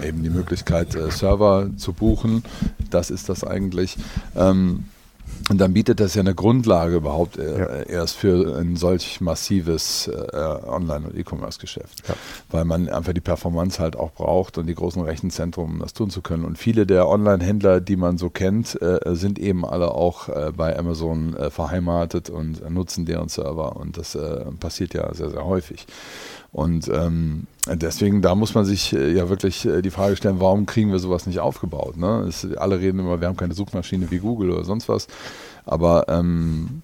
eben 0.02 0.22
die 0.22 0.30
Möglichkeit, 0.30 0.94
äh, 0.94 1.10
Server 1.10 1.68
zu 1.76 1.92
buchen, 1.92 2.44
das 2.90 3.10
ist 3.10 3.28
das 3.28 3.44
eigentlich. 3.44 3.96
Ähm, 4.36 4.84
und 5.50 5.58
dann 5.58 5.72
bietet 5.72 6.00
das 6.00 6.14
ja 6.14 6.20
eine 6.20 6.34
Grundlage 6.34 6.96
überhaupt 6.96 7.36
äh, 7.36 7.58
ja. 7.58 7.66
erst 7.82 8.16
für 8.16 8.58
ein 8.58 8.76
solch 8.76 9.20
massives 9.20 10.06
äh, 10.06 10.36
Online- 10.36 11.08
und 11.08 11.18
E-Commerce-Geschäft. 11.18 12.08
Ja. 12.08 12.14
Weil 12.50 12.64
man 12.64 12.88
einfach 12.88 13.12
die 13.12 13.20
Performance 13.20 13.80
halt 13.80 13.96
auch 13.96 14.12
braucht 14.12 14.56
und 14.58 14.66
die 14.66 14.74
großen 14.74 15.02
Rechenzentren, 15.02 15.64
um 15.64 15.78
das 15.80 15.94
tun 15.94 16.10
zu 16.10 16.22
können. 16.22 16.44
Und 16.44 16.58
viele 16.58 16.86
der 16.86 17.08
Online-Händler, 17.08 17.80
die 17.80 17.96
man 17.96 18.18
so 18.18 18.30
kennt, 18.30 18.80
äh, 18.80 19.00
sind 19.14 19.38
eben 19.38 19.64
alle 19.64 19.90
auch 19.90 20.28
äh, 20.28 20.52
bei 20.56 20.78
Amazon 20.78 21.34
äh, 21.34 21.50
verheimatet 21.50 22.30
und 22.30 22.68
nutzen 22.70 23.04
deren 23.04 23.28
Server. 23.28 23.76
Und 23.76 23.98
das 23.98 24.16
passiert 24.60 24.94
ja 24.94 25.12
sehr, 25.14 25.30
sehr 25.30 25.44
häufig. 25.44 25.86
Und 26.52 26.88
ähm, 26.88 27.46
deswegen, 27.66 28.20
da 28.20 28.34
muss 28.34 28.54
man 28.54 28.66
sich 28.66 28.92
äh, 28.92 29.12
ja 29.12 29.30
wirklich 29.30 29.64
äh, 29.64 29.80
die 29.80 29.90
Frage 29.90 30.16
stellen, 30.16 30.38
warum 30.38 30.66
kriegen 30.66 30.92
wir 30.92 30.98
sowas 30.98 31.26
nicht 31.26 31.40
aufgebaut? 31.40 31.96
Ne? 31.96 32.26
Es, 32.28 32.46
alle 32.56 32.78
reden 32.78 32.98
immer, 32.98 33.20
wir 33.20 33.28
haben 33.28 33.38
keine 33.38 33.54
Suchmaschine 33.54 34.10
wie 34.10 34.18
Google 34.18 34.50
oder 34.50 34.64
sonst 34.64 34.88
was. 34.88 35.08
Aber 35.64 36.08
ähm, 36.08 36.82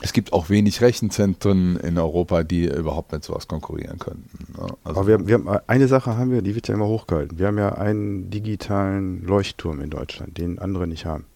es 0.00 0.14
gibt 0.14 0.32
auch 0.32 0.48
wenig 0.48 0.80
Rechenzentren 0.80 1.76
in 1.76 1.98
Europa, 1.98 2.44
die 2.44 2.66
überhaupt 2.66 3.12
mit 3.12 3.22
sowas 3.22 3.46
konkurrieren 3.46 3.98
könnten. 3.98 4.52
Ne? 4.58 4.68
Also 4.84 5.00
Aber 5.00 5.06
wir, 5.06 5.26
wir 5.26 5.34
haben, 5.34 5.48
eine 5.66 5.86
Sache 5.86 6.16
haben 6.16 6.30
wir, 6.30 6.40
die 6.40 6.54
wird 6.54 6.68
ja 6.68 6.74
immer 6.74 6.86
hochgehalten. 6.86 7.38
Wir 7.38 7.48
haben 7.48 7.58
ja 7.58 7.74
einen 7.74 8.30
digitalen 8.30 9.22
Leuchtturm 9.26 9.82
in 9.82 9.90
Deutschland, 9.90 10.38
den 10.38 10.58
andere 10.58 10.86
nicht 10.86 11.04
haben. 11.04 11.26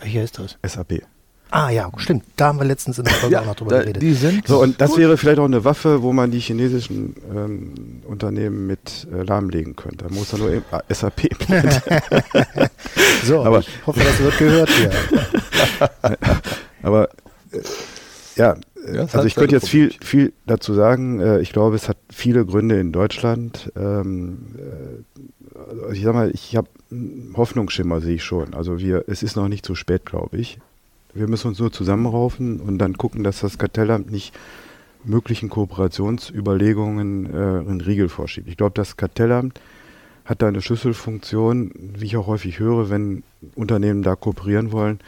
Welcher 0.00 0.22
ist 0.22 0.38
das? 0.38 0.56
SAP. 0.64 1.02
Ah 1.50 1.70
ja, 1.70 1.90
stimmt. 1.96 2.24
Da 2.36 2.48
haben 2.48 2.58
wir 2.58 2.66
letztens 2.66 2.98
in 2.98 3.04
der 3.04 3.14
Folge 3.14 3.34
ja, 3.34 3.40
auch 3.40 3.46
noch 3.46 3.54
drüber 3.54 3.70
da, 3.70 3.80
geredet. 3.80 4.02
Die 4.02 4.12
sind 4.12 4.46
so, 4.46 4.60
und 4.60 4.80
das 4.80 4.90
gut. 4.90 4.98
wäre 4.98 5.16
vielleicht 5.16 5.38
auch 5.38 5.46
eine 5.46 5.64
Waffe, 5.64 6.02
wo 6.02 6.12
man 6.12 6.30
die 6.30 6.40
chinesischen 6.40 7.14
ähm, 7.34 8.02
Unternehmen 8.06 8.66
mit 8.66 9.06
äh, 9.12 9.22
lahmlegen 9.22 9.74
könnte. 9.74 10.04
Da 10.08 10.14
muss 10.14 10.32
er 10.32 10.40
nur 10.40 10.50
äh, 10.50 10.60
SAP 10.90 11.28
So, 13.24 13.42
aber 13.44 13.60
ich 13.60 13.68
hoffe, 13.86 14.00
das 14.00 14.18
wird 14.20 14.38
gehört 14.38 14.70
hier. 14.70 14.90
aber 16.82 17.08
äh, 17.52 17.60
ja, 18.36 18.56
ja 18.92 19.00
also 19.00 19.24
ich 19.24 19.34
könnte 19.34 19.54
jetzt 19.54 19.68
viel, 19.68 19.92
viel 20.02 20.34
dazu 20.46 20.74
sagen. 20.74 21.20
Äh, 21.20 21.40
ich 21.40 21.52
glaube, 21.52 21.76
es 21.76 21.88
hat 21.88 21.96
viele 22.10 22.44
Gründe 22.44 22.78
in 22.78 22.92
Deutschland. 22.92 23.72
Ähm, 23.74 24.54
äh, 24.58 25.18
also 25.82 25.92
ich 25.92 26.02
sag 26.02 26.14
mal, 26.14 26.30
ich 26.30 26.56
habe 26.56 26.68
Hoffnungsschimmer 27.34 28.00
sehe 28.00 28.16
ich 28.16 28.24
schon. 28.24 28.52
Also 28.54 28.78
wir, 28.78 29.04
es 29.08 29.22
ist 29.22 29.36
noch 29.36 29.48
nicht 29.48 29.64
zu 29.64 29.74
spät, 29.74 30.04
glaube 30.04 30.36
ich. 30.36 30.58
Wir 31.14 31.28
müssen 31.28 31.48
uns 31.48 31.58
nur 31.58 31.72
zusammenraufen 31.72 32.60
und 32.60 32.78
dann 32.78 32.96
gucken, 32.96 33.24
dass 33.24 33.40
das 33.40 33.58
Kartellamt 33.58 34.10
nicht 34.10 34.34
möglichen 35.04 35.48
Kooperationsüberlegungen 35.48 37.26
äh, 37.32 37.58
in 37.70 37.80
Riegel 37.80 38.08
vorschiebt. 38.08 38.48
Ich 38.48 38.56
glaube, 38.56 38.74
das 38.74 38.96
Kartellamt 38.96 39.60
hat 40.24 40.42
da 40.42 40.48
eine 40.48 40.60
Schlüsselfunktion, 40.60 41.72
wie 41.96 42.04
ich 42.04 42.16
auch 42.16 42.26
häufig 42.26 42.58
höre, 42.58 42.90
wenn 42.90 43.22
Unternehmen 43.54 44.02
da 44.02 44.14
kooperieren 44.14 44.72
wollen, 44.72 45.00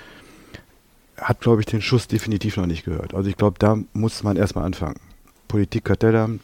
hat, 1.18 1.40
glaube 1.40 1.60
ich, 1.60 1.66
den 1.66 1.82
Schuss 1.82 2.08
definitiv 2.08 2.56
noch 2.56 2.66
nicht 2.66 2.84
gehört. 2.84 3.14
Also 3.14 3.28
ich 3.28 3.36
glaube, 3.36 3.58
da 3.58 3.78
muss 3.92 4.22
man 4.22 4.36
erstmal 4.36 4.64
anfangen. 4.64 4.98
Politik, 5.48 5.84
Kartellamt, 5.84 6.40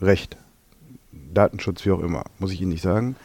Recht, 0.00 0.36
Datenschutz, 1.34 1.84
wie 1.84 1.90
auch 1.90 2.00
immer, 2.00 2.24
muss 2.38 2.52
ich 2.52 2.62
Ihnen 2.62 2.70
nicht 2.70 2.82
sagen. 2.82 3.16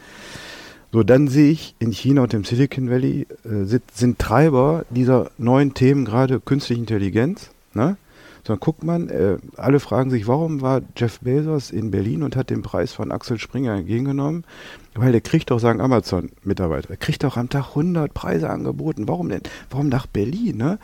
So, 0.92 1.02
dann 1.02 1.26
sehe 1.26 1.50
ich 1.50 1.74
in 1.78 1.90
China 1.90 2.22
und 2.22 2.34
im 2.34 2.44
Silicon 2.44 2.90
Valley 2.90 3.26
äh, 3.44 3.64
sind, 3.64 3.90
sind, 3.90 4.18
Treiber 4.18 4.84
dieser 4.90 5.30
neuen 5.38 5.72
Themen 5.72 6.04
gerade 6.04 6.38
künstliche 6.38 6.80
Intelligenz. 6.80 7.50
Ne? 7.72 7.96
So, 8.44 8.52
dann 8.52 8.60
guckt 8.60 8.84
man, 8.84 9.08
äh, 9.08 9.38
alle 9.56 9.80
fragen 9.80 10.10
sich, 10.10 10.26
warum 10.26 10.60
war 10.60 10.82
Jeff 10.94 11.20
Bezos 11.20 11.70
in 11.70 11.90
Berlin 11.90 12.22
und 12.22 12.36
hat 12.36 12.50
den 12.50 12.60
Preis 12.60 12.92
von 12.92 13.10
Axel 13.10 13.38
Springer 13.38 13.72
entgegengenommen? 13.74 14.44
Weil 14.92 15.12
der 15.12 15.22
kriegt 15.22 15.50
doch, 15.50 15.60
sagen 15.60 15.80
Amazon-Mitarbeiter, 15.80 16.90
er 16.90 16.96
kriegt 16.98 17.24
doch 17.24 17.38
am 17.38 17.48
Tag 17.48 17.68
100 17.68 18.12
Preise 18.12 18.50
angeboten. 18.50 19.08
Warum 19.08 19.30
denn? 19.30 19.42
Warum 19.70 19.88
nach 19.88 20.06
Berlin? 20.06 20.58
Ne? 20.58 20.78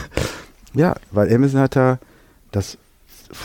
ja, 0.74 0.96
weil 1.12 1.34
Amazon 1.34 1.62
hat 1.62 1.76
da 1.76 1.98
das 2.50 2.76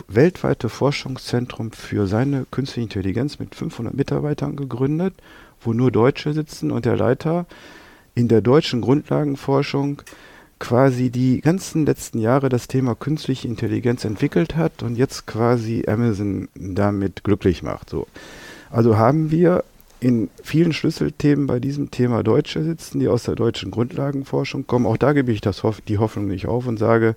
weltweite 0.09 0.67
Forschungszentrum 0.67 1.71
für 1.71 2.07
seine 2.07 2.45
künstliche 2.51 2.83
Intelligenz 2.83 3.39
mit 3.39 3.55
500 3.55 3.93
Mitarbeitern 3.93 4.57
gegründet 4.57 5.13
wo 5.61 5.73
nur 5.73 5.91
Deutsche 5.91 6.33
sitzen 6.33 6.71
und 6.71 6.85
der 6.85 6.97
Leiter 6.97 7.45
in 8.13 8.27
der 8.27 8.41
deutschen 8.41 8.81
Grundlagenforschung 8.81 10.01
quasi 10.59 11.09
die 11.09 11.41
ganzen 11.41 11.85
letzten 11.85 12.19
Jahre 12.19 12.49
das 12.49 12.67
Thema 12.67 12.95
künstliche 12.95 13.47
Intelligenz 13.47 14.05
entwickelt 14.05 14.55
hat 14.55 14.83
und 14.83 14.95
jetzt 14.95 15.25
quasi 15.27 15.83
Amazon 15.87 16.47
damit 16.55 17.23
glücklich 17.23 17.61
macht. 17.61 17.89
So. 17.89 18.07
Also 18.71 18.97
haben 18.97 19.31
wir 19.31 19.63
in 19.99 20.29
vielen 20.43 20.73
Schlüsselthemen 20.73 21.47
bei 21.47 21.59
diesem 21.59 21.91
Thema 21.91 22.23
Deutsche 22.23 22.63
sitzen, 22.63 22.99
die 22.99 23.07
aus 23.07 23.23
der 23.23 23.35
deutschen 23.35 23.71
Grundlagenforschung 23.71 24.67
kommen. 24.67 24.85
Auch 24.85 24.97
da 24.97 25.13
gebe 25.13 25.31
ich 25.31 25.41
das, 25.41 25.63
die 25.87 25.97
Hoffnung 25.97 26.27
nicht 26.27 26.47
auf 26.47 26.67
und 26.67 26.77
sage, 26.77 27.15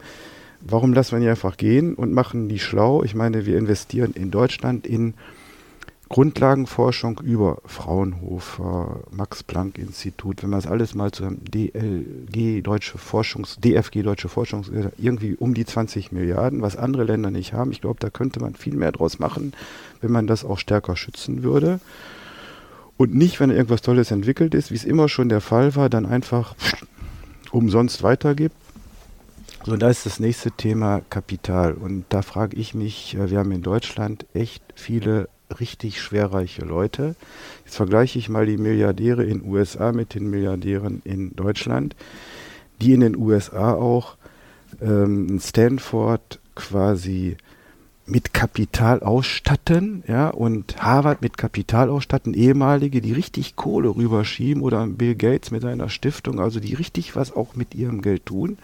warum 0.61 0.92
lassen 0.92 1.12
wir 1.12 1.18
nicht 1.21 1.28
einfach 1.28 1.57
gehen 1.57 1.95
und 1.95 2.12
machen 2.12 2.49
die 2.49 2.59
schlau? 2.59 3.02
Ich 3.02 3.14
meine, 3.14 3.47
wir 3.47 3.59
investieren 3.59 4.12
in 4.14 4.30
Deutschland 4.30 4.87
in 4.87 5.14
Grundlagenforschung 6.08 7.20
über 7.22 7.58
Fraunhofer, 7.66 9.00
Max-Planck-Institut, 9.10 10.42
wenn 10.42 10.50
man 10.50 10.60
das 10.60 10.70
alles 10.70 10.94
mal 10.94 11.10
zu 11.10 11.28
DLG, 11.30 12.62
Deutsche 12.62 12.96
Forschungs, 12.96 13.56
DFG, 13.56 14.02
Deutsche 14.02 14.28
Forschungs, 14.28 14.70
irgendwie 14.96 15.34
um 15.34 15.52
die 15.52 15.66
20 15.66 16.10
Milliarden, 16.12 16.62
was 16.62 16.76
andere 16.76 17.04
Länder 17.04 17.30
nicht 17.30 17.52
haben. 17.52 17.72
Ich 17.72 17.82
glaube, 17.82 18.00
da 18.00 18.08
könnte 18.08 18.40
man 18.40 18.54
viel 18.54 18.74
mehr 18.74 18.92
draus 18.92 19.18
machen, 19.18 19.52
wenn 20.00 20.10
man 20.10 20.26
das 20.26 20.44
auch 20.44 20.58
stärker 20.58 20.96
schützen 20.96 21.42
würde. 21.42 21.78
Und 22.96 23.14
nicht, 23.14 23.38
wenn 23.38 23.50
irgendwas 23.50 23.82
Tolles 23.82 24.10
entwickelt 24.10 24.54
ist, 24.54 24.70
wie 24.70 24.76
es 24.76 24.84
immer 24.84 25.08
schon 25.08 25.28
der 25.28 25.40
Fall 25.40 25.76
war, 25.76 25.90
dann 25.90 26.06
einfach 26.06 26.56
umsonst 27.52 28.02
weitergibt. 28.02 28.56
So, 29.64 29.76
da 29.76 29.90
ist 29.90 30.06
das 30.06 30.20
nächste 30.20 30.50
Thema 30.50 31.02
Kapital. 31.10 31.74
Und 31.74 32.06
da 32.08 32.22
frage 32.22 32.56
ich 32.56 32.74
mich, 32.74 33.14
äh, 33.14 33.30
wir 33.30 33.38
haben 33.38 33.52
in 33.52 33.62
Deutschland 33.62 34.26
echt 34.32 34.62
viele 34.74 35.28
richtig 35.60 36.00
schwerreiche 36.00 36.64
Leute. 36.64 37.14
Jetzt 37.64 37.76
vergleiche 37.76 38.18
ich 38.18 38.28
mal 38.28 38.46
die 38.46 38.58
Milliardäre 38.58 39.24
in 39.24 39.44
USA 39.44 39.92
mit 39.92 40.14
den 40.14 40.28
Milliardären 40.30 41.02
in 41.04 41.34
Deutschland, 41.34 41.96
die 42.80 42.92
in 42.92 43.00
den 43.00 43.16
USA 43.16 43.72
auch 43.72 44.16
ähm, 44.80 45.40
Stanford 45.40 46.38
quasi 46.54 47.36
mit 48.08 48.32
Kapital 48.32 49.00
ausstatten, 49.00 50.02
ja, 50.08 50.28
und 50.28 50.82
Harvard 50.82 51.20
mit 51.20 51.36
Kapital 51.36 51.90
ausstatten, 51.90 52.32
ehemalige, 52.32 53.00
die 53.00 53.12
richtig 53.12 53.54
Kohle 53.54 53.94
rüberschieben 53.94 54.62
oder 54.62 54.86
Bill 54.86 55.14
Gates 55.14 55.50
mit 55.50 55.62
seiner 55.62 55.90
Stiftung, 55.90 56.40
also 56.40 56.58
die 56.58 56.74
richtig 56.74 57.16
was 57.16 57.36
auch 57.36 57.54
mit 57.54 57.74
ihrem 57.74 58.00
Geld 58.00 58.24
tun, 58.24 58.56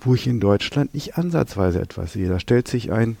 wo 0.00 0.14
ich 0.14 0.26
in 0.26 0.38
Deutschland 0.38 0.92
nicht 0.92 1.16
ansatzweise 1.16 1.80
etwas 1.80 2.12
sehe. 2.12 2.28
Da 2.28 2.38
stellt 2.40 2.68
sich 2.68 2.92
ein 2.92 3.16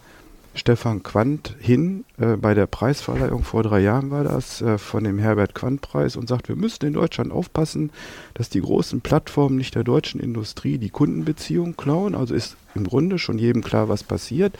Stefan 0.58 1.02
Quandt 1.02 1.56
hin 1.58 2.04
äh, 2.18 2.36
bei 2.36 2.52
der 2.52 2.66
Preisverleihung, 2.66 3.44
vor 3.44 3.62
drei 3.62 3.80
Jahren 3.80 4.10
war 4.10 4.24
das, 4.24 4.60
äh, 4.60 4.76
von 4.76 5.04
dem 5.04 5.18
Herbert 5.18 5.54
Quandt-Preis 5.54 6.16
und 6.16 6.28
sagt, 6.28 6.48
wir 6.48 6.56
müssen 6.56 6.84
in 6.84 6.92
Deutschland 6.92 7.32
aufpassen, 7.32 7.90
dass 8.34 8.50
die 8.50 8.60
großen 8.60 9.00
Plattformen 9.00 9.56
nicht 9.56 9.74
der 9.74 9.84
deutschen 9.84 10.20
Industrie 10.20 10.78
die 10.78 10.90
Kundenbeziehung 10.90 11.76
klauen. 11.76 12.14
Also 12.14 12.34
ist 12.34 12.56
im 12.74 12.84
Grunde 12.84 13.18
schon 13.18 13.38
jedem 13.38 13.62
klar, 13.62 13.88
was 13.88 14.02
passiert. 14.02 14.58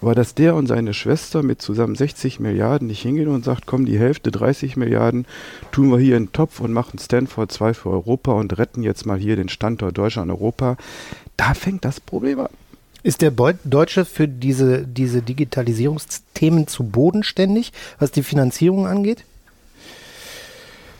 Aber 0.00 0.14
dass 0.14 0.34
der 0.34 0.54
und 0.54 0.66
seine 0.66 0.94
Schwester 0.94 1.42
mit 1.42 1.62
zusammen 1.62 1.94
60 1.94 2.40
Milliarden 2.40 2.88
nicht 2.88 3.02
hingehen 3.02 3.28
und 3.28 3.44
sagt, 3.44 3.66
komm, 3.66 3.86
die 3.86 3.98
Hälfte, 3.98 4.30
30 4.30 4.76
Milliarden, 4.76 5.26
tun 5.72 5.90
wir 5.90 5.98
hier 5.98 6.16
in 6.16 6.26
den 6.26 6.32
Topf 6.32 6.60
und 6.60 6.72
machen 6.72 6.98
Stanford 6.98 7.50
2 7.50 7.74
für 7.74 7.90
Europa 7.90 8.32
und 8.32 8.58
retten 8.58 8.82
jetzt 8.82 9.06
mal 9.06 9.18
hier 9.18 9.36
den 9.36 9.48
Standort 9.48 9.96
Deutschland 9.96 10.30
Europa, 10.30 10.76
da 11.36 11.54
fängt 11.54 11.84
das 11.84 12.00
Problem 12.00 12.40
an. 12.40 12.48
Ist 13.02 13.22
der 13.22 13.30
Deutsche 13.30 14.04
für 14.04 14.26
diese, 14.26 14.86
diese 14.86 15.22
Digitalisierungsthemen 15.22 16.66
zu 16.66 16.84
bodenständig, 16.84 17.72
was 17.98 18.10
die 18.10 18.22
Finanzierung 18.22 18.86
angeht? 18.86 19.24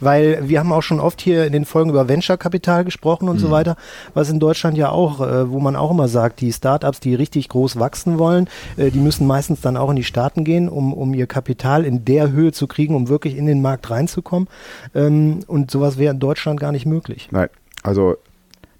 Weil 0.00 0.49
wir 0.49 0.61
haben 0.61 0.73
auch 0.73 0.83
schon 0.83 1.00
oft 1.00 1.21
hier 1.21 1.45
in 1.45 1.52
den 1.52 1.64
Folgen 1.64 1.90
über 1.90 2.09
Venture-Kapital 2.09 2.85
gesprochen 2.85 3.28
und 3.28 3.37
mhm. 3.37 3.40
so 3.40 3.50
weiter, 3.50 3.76
was 4.14 4.31
in 4.31 4.38
Deutschland 4.38 4.78
ja 4.78 4.90
auch, 4.90 5.21
äh, 5.21 5.50
wo 5.50 5.59
man 5.59 5.75
auch 5.75 5.90
immer 5.90 6.07
sagt, 6.07 6.40
die 6.40 6.52
Startups, 6.52 7.00
die 7.00 7.17
richtig 7.17 7.49
groß 7.49 7.81
wachsen 7.81 8.17
wollen, 8.17 8.49
äh, 8.76 8.93
die 8.93 9.00
müssen 9.00 9.26
meistens 9.26 9.61
dann 9.61 9.76
auch 9.76 9.90
in 9.90 9.97
die 9.97 10.05
Staaten 10.05 10.45
gehen, 10.45 10.69
um, 10.69 10.93
um 10.93 11.14
ihr 11.14 11.26
Kapital 11.26 11.85
in 11.85 12.05
der 12.05 12.31
Höhe 12.31 12.52
zu 12.52 12.69
kriegen, 12.69 12.95
um 12.95 13.09
wirklich 13.09 13.37
in 13.37 13.47
den 13.47 13.61
Markt 13.61 13.90
reinzukommen. 13.90 14.49
Ähm, 14.95 15.40
und 15.49 15.73
sowas 15.73 15.99
wäre 15.99 16.14
in 16.14 16.21
Deutschland 16.21 16.61
gar 16.61 16.71
nicht 16.71 16.87
möglich. 16.87 17.28
Nein, 17.33 17.49
also 17.83 18.17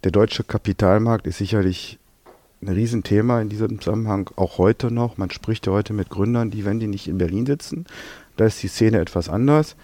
der 0.05 0.13
deutsche 0.13 0.45
Kapitalmarkt 0.45 1.27
ist 1.27 1.39
sicherlich 1.39 1.99
ein 2.63 2.69
Riesenthema 2.69 3.41
in 3.41 3.49
diesem 3.49 3.81
Zusammenhang, 3.81 4.31
auch 4.37 4.59
heute 4.59 4.91
noch. 4.91 5.17
Man 5.17 5.31
spricht 5.31 5.67
ja 5.67 5.73
heute 5.73 5.93
mit 5.93 6.11
Gründern, 6.11 6.51
die, 6.51 6.65
wenn 6.65 6.81
die 6.81 6.89
nicht 6.89 7.09
in 7.09 7.19
Berlin 7.19 7.47
sitzen, 7.47 7.87
da 8.37 8.47
ist 8.47 8.63
die 8.63 8.69
Szene 8.69 9.01
etwas 9.01 9.29
anders 9.29 9.77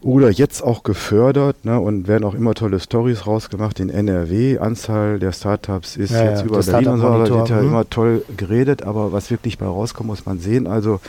oder 0.00 0.30
jetzt 0.30 0.62
auch 0.62 0.84
gefördert 0.84 1.64
ne, 1.64 1.80
und 1.80 2.06
werden 2.06 2.24
auch 2.24 2.34
immer 2.34 2.54
tolle 2.54 2.78
Stories 2.78 3.26
rausgemacht. 3.26 3.80
In 3.80 3.90
NRW, 3.90 4.58
Anzahl 4.58 5.18
der 5.18 5.32
Startups 5.32 5.96
ist 5.96 6.12
ja, 6.12 6.24
jetzt 6.24 6.40
ja, 6.40 6.46
über 6.46 6.62
Berlin 6.62 6.88
und 6.88 7.00
so, 7.00 7.06
da 7.06 7.28
wird 7.28 7.48
ja 7.48 7.60
mhm. 7.60 7.68
immer 7.68 7.90
toll 7.90 8.24
geredet, 8.36 8.84
aber 8.84 9.12
was 9.12 9.30
wirklich 9.30 9.58
bei 9.58 9.66
rauskommt, 9.66 10.08
muss 10.08 10.24
man 10.24 10.38
sehen. 10.38 10.66
Also 10.66 11.00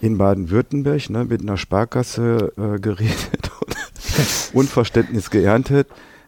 in 0.00 0.18
Baden-Württemberg 0.18 1.08
ne, 1.10 1.24
mit 1.24 1.42
einer 1.42 1.56
Sparkasse 1.56 2.52
äh, 2.56 2.80
geredet 2.80 3.50
und 3.60 3.76
Unverständnis 4.54 5.30
geerntet. 5.30 5.86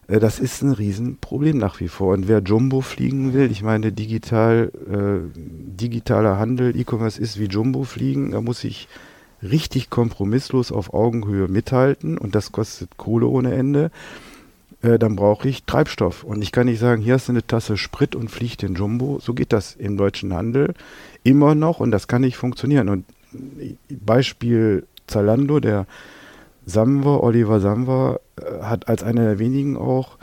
Äh, 0.09 0.19
das 0.19 0.41
ist 0.41 0.63
ein 0.63 0.73
Riesenproblem 0.73 1.59
nach 1.59 1.81
wie 1.81 1.89
vor. 1.89 2.15
Und 2.15 2.27
wer 2.27 2.41
Jumbo 2.41 2.81
fliegen 2.81 3.33
will, 3.33 3.51
ich 3.51 3.63
meine, 3.63 3.93
digital, 3.93 4.73
äh, 4.91 5.39
digitaler 5.39 6.39
Handel, 6.39 6.77
E-Commerce 6.77 7.21
ist 7.21 7.39
wie 7.39 7.47
Jumbo 7.47 7.85
fliegen, 7.85 8.33
da 8.33 8.41
muss 8.41 8.65
ich 8.65 8.89
richtig 9.43 9.89
kompromisslos 9.91 10.73
auf 10.73 10.93
Augenhöhe 10.93 11.47
mithalten 11.47 12.19
und 12.19 12.35
das 12.35 12.51
kostet 12.51 12.97
Kohle 12.97 13.29
ohne 13.29 13.55
Ende, 13.55 13.93
äh, 14.83 14.99
dann 14.99 15.15
brauche 15.15 15.49
ich 15.49 15.65
Treibstoff. 15.65 16.25
Und 16.25 16.43
ich 16.43 16.51
kann 16.51 16.67
nicht 16.67 16.81
sagen, 16.81 17.03
hier 17.03 17.15
hast 17.15 17.29
du 17.29 17.33
eine 17.33 17.47
Tasse 17.47 17.77
Sprit 17.77 18.17
und 18.17 18.31
flieg 18.31 18.59
den 18.59 18.75
Jumbo. 18.75 19.19
So 19.21 19.35
geht 19.35 19.53
das 19.53 19.77
im 19.77 19.97
deutschen 19.97 20.35
Handel 20.35 20.75
immer 21.23 21.55
noch 21.55 21.79
und 21.81 21.93
das 21.93 22.09
kann 22.09 22.23
nicht 22.23 22.37
funktionieren. 22.37 22.89
Und 22.89 23.05
Beispiel 23.89 24.87
Zalando, 25.07 25.61
der 25.61 25.87
Samwer, 26.67 27.23
Oliver 27.23 27.61
Samwer, 27.61 28.17
äh, 28.17 28.28
hat 28.63 28.89
als 28.89 29.03
einer 29.03 29.23
der 29.23 29.39
wenigen 29.39 29.77
auch 29.77 30.19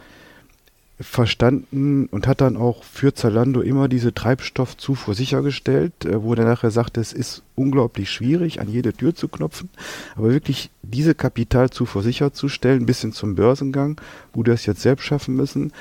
verstanden 1.00 2.08
und 2.08 2.26
hat 2.26 2.40
dann 2.40 2.56
auch 2.56 2.84
für 2.84 3.14
Zalando 3.14 3.60
immer 3.62 3.90
diese 3.90 4.14
Treibstoffzufuhr 4.14 5.14
sichergestellt, 5.14 6.06
äh, 6.06 6.24
wo 6.24 6.34
er 6.34 6.46
nachher 6.46 6.72
sagte, 6.72 7.02
es 7.02 7.12
ist 7.12 7.44
unglaublich 7.56 8.10
schwierig, 8.10 8.62
an 8.62 8.70
jede 8.70 8.94
Tür 8.94 9.14
zu 9.14 9.28
knopfen, 9.28 9.70
aber 10.16 10.32
wirklich 10.32 10.70
diese 10.84 11.14
Kapitalzufuhr 11.14 12.02
sicherzustellen, 12.02 12.86
bis 12.86 13.02
hin 13.02 13.12
zum 13.12 13.36
Börsengang, 13.36 14.00
wo 14.34 14.44
die 14.44 14.52
das 14.52 14.66
jetzt 14.66 14.82
selbst 14.82 15.04
schaffen 15.04 15.36
müssen. 15.36 15.74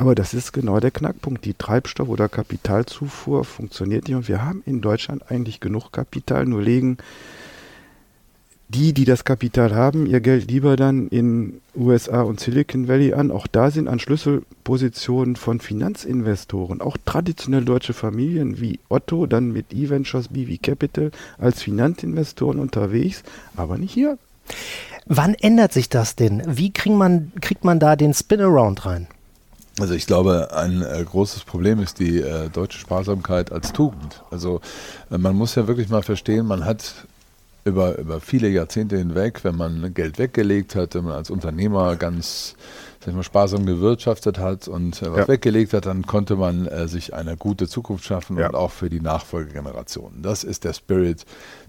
Aber 0.00 0.14
das 0.14 0.32
ist 0.32 0.52
genau 0.52 0.78
der 0.78 0.92
Knackpunkt. 0.92 1.44
Die 1.44 1.54
Treibstoff- 1.54 2.08
oder 2.08 2.28
Kapitalzufuhr 2.28 3.44
funktioniert 3.44 4.06
nicht 4.06 4.16
und 4.16 4.28
wir 4.28 4.44
haben 4.44 4.62
in 4.64 4.80
Deutschland 4.80 5.28
eigentlich 5.30 5.58
genug 5.60 5.90
Kapital, 5.90 6.44
nur 6.44 6.62
legen 6.62 6.98
die, 8.68 8.92
die 8.92 9.06
das 9.06 9.24
Kapital 9.24 9.74
haben, 9.74 10.06
ihr 10.06 10.20
Geld 10.20 10.50
lieber 10.50 10.76
dann 10.76 11.08
in 11.08 11.60
USA 11.74 12.20
und 12.22 12.38
Silicon 12.38 12.86
Valley 12.86 13.14
an. 13.14 13.30
Auch 13.30 13.46
da 13.46 13.70
sind 13.70 13.88
an 13.88 13.98
Schlüsselpositionen 13.98 15.36
von 15.36 15.60
Finanzinvestoren, 15.60 16.82
auch 16.82 16.98
traditionell 17.04 17.64
deutsche 17.64 17.94
Familien 17.94 18.60
wie 18.60 18.78
Otto, 18.90 19.26
dann 19.26 19.52
mit 19.52 19.72
E-Ventures, 19.72 20.28
BV 20.28 20.60
Capital 20.62 21.10
als 21.38 21.62
Finanzinvestoren 21.62 22.58
unterwegs, 22.58 23.22
aber 23.56 23.78
nicht 23.78 23.94
hier. 23.94 24.18
Wann 25.06 25.34
ändert 25.34 25.72
sich 25.72 25.88
das 25.88 26.16
denn? 26.16 26.42
Wie 26.46 26.70
kriegt 26.70 26.96
man, 26.96 27.32
kriegt 27.40 27.64
man 27.64 27.80
da 27.80 27.96
den 27.96 28.12
Spin-Around 28.12 28.84
rein? 28.84 29.06
Also 29.80 29.94
ich 29.94 30.06
glaube, 30.06 30.48
ein 30.52 30.82
äh, 30.82 31.04
großes 31.04 31.44
Problem 31.44 31.80
ist 31.80 32.00
die 32.00 32.18
äh, 32.18 32.50
deutsche 32.50 32.78
Sparsamkeit 32.78 33.52
als 33.52 33.72
Tugend. 33.72 34.22
Also 34.30 34.60
äh, 35.10 35.16
man 35.16 35.36
muss 35.36 35.54
ja 35.54 35.66
wirklich 35.66 35.88
mal 35.88 36.02
verstehen, 36.02 36.46
man 36.46 36.64
hat 36.64 37.06
über, 37.68 37.98
über 37.98 38.20
viele 38.20 38.48
Jahrzehnte 38.48 38.96
hinweg, 38.96 39.44
wenn 39.44 39.56
man 39.56 39.94
Geld 39.94 40.18
weggelegt 40.18 40.74
hat, 40.74 40.94
wenn 40.94 41.04
man 41.04 41.14
als 41.14 41.30
Unternehmer 41.30 41.96
ganz 41.96 42.56
sag 43.00 43.08
ich 43.08 43.14
mal, 43.14 43.22
sparsam 43.22 43.64
gewirtschaftet 43.64 44.38
hat 44.38 44.66
und 44.66 45.02
äh, 45.02 45.12
was 45.12 45.20
ja. 45.20 45.28
weggelegt 45.28 45.72
hat, 45.72 45.86
dann 45.86 46.04
konnte 46.04 46.36
man 46.36 46.66
äh, 46.66 46.88
sich 46.88 47.14
eine 47.14 47.36
gute 47.36 47.68
Zukunft 47.68 48.04
schaffen 48.04 48.36
ja. 48.38 48.48
und 48.48 48.54
auch 48.54 48.72
für 48.72 48.90
die 48.90 49.00
Nachfolgegenerationen. 49.00 50.22
Das 50.22 50.42
ist 50.42 50.64
der 50.64 50.72
Spirit, 50.72 51.24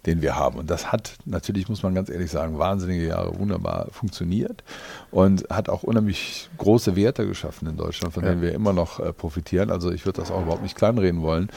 den 0.05 0.21
wir 0.21 0.35
haben. 0.35 0.57
Und 0.57 0.71
das 0.71 0.91
hat 0.91 1.13
natürlich, 1.25 1.69
muss 1.69 1.83
man 1.83 1.93
ganz 1.93 2.09
ehrlich 2.09 2.31
sagen, 2.31 2.57
wahnsinnige 2.57 3.07
Jahre 3.07 3.37
wunderbar 3.37 3.89
funktioniert 3.91 4.63
und 5.11 5.47
hat 5.49 5.69
auch 5.69 5.83
unheimlich 5.83 6.49
große 6.57 6.95
Werte 6.95 7.27
geschaffen 7.27 7.67
in 7.67 7.77
Deutschland, 7.77 8.13
von 8.13 8.23
ja. 8.23 8.31
denen 8.31 8.41
wir 8.41 8.53
immer 8.53 8.73
noch 8.73 8.99
äh, 8.99 9.13
profitieren. 9.13 9.69
Also 9.69 9.91
ich 9.91 10.05
würde 10.05 10.21
das 10.21 10.31
auch 10.31 10.41
überhaupt 10.41 10.63
nicht 10.63 10.75
kleinreden 10.75 11.21
wollen. 11.21 11.49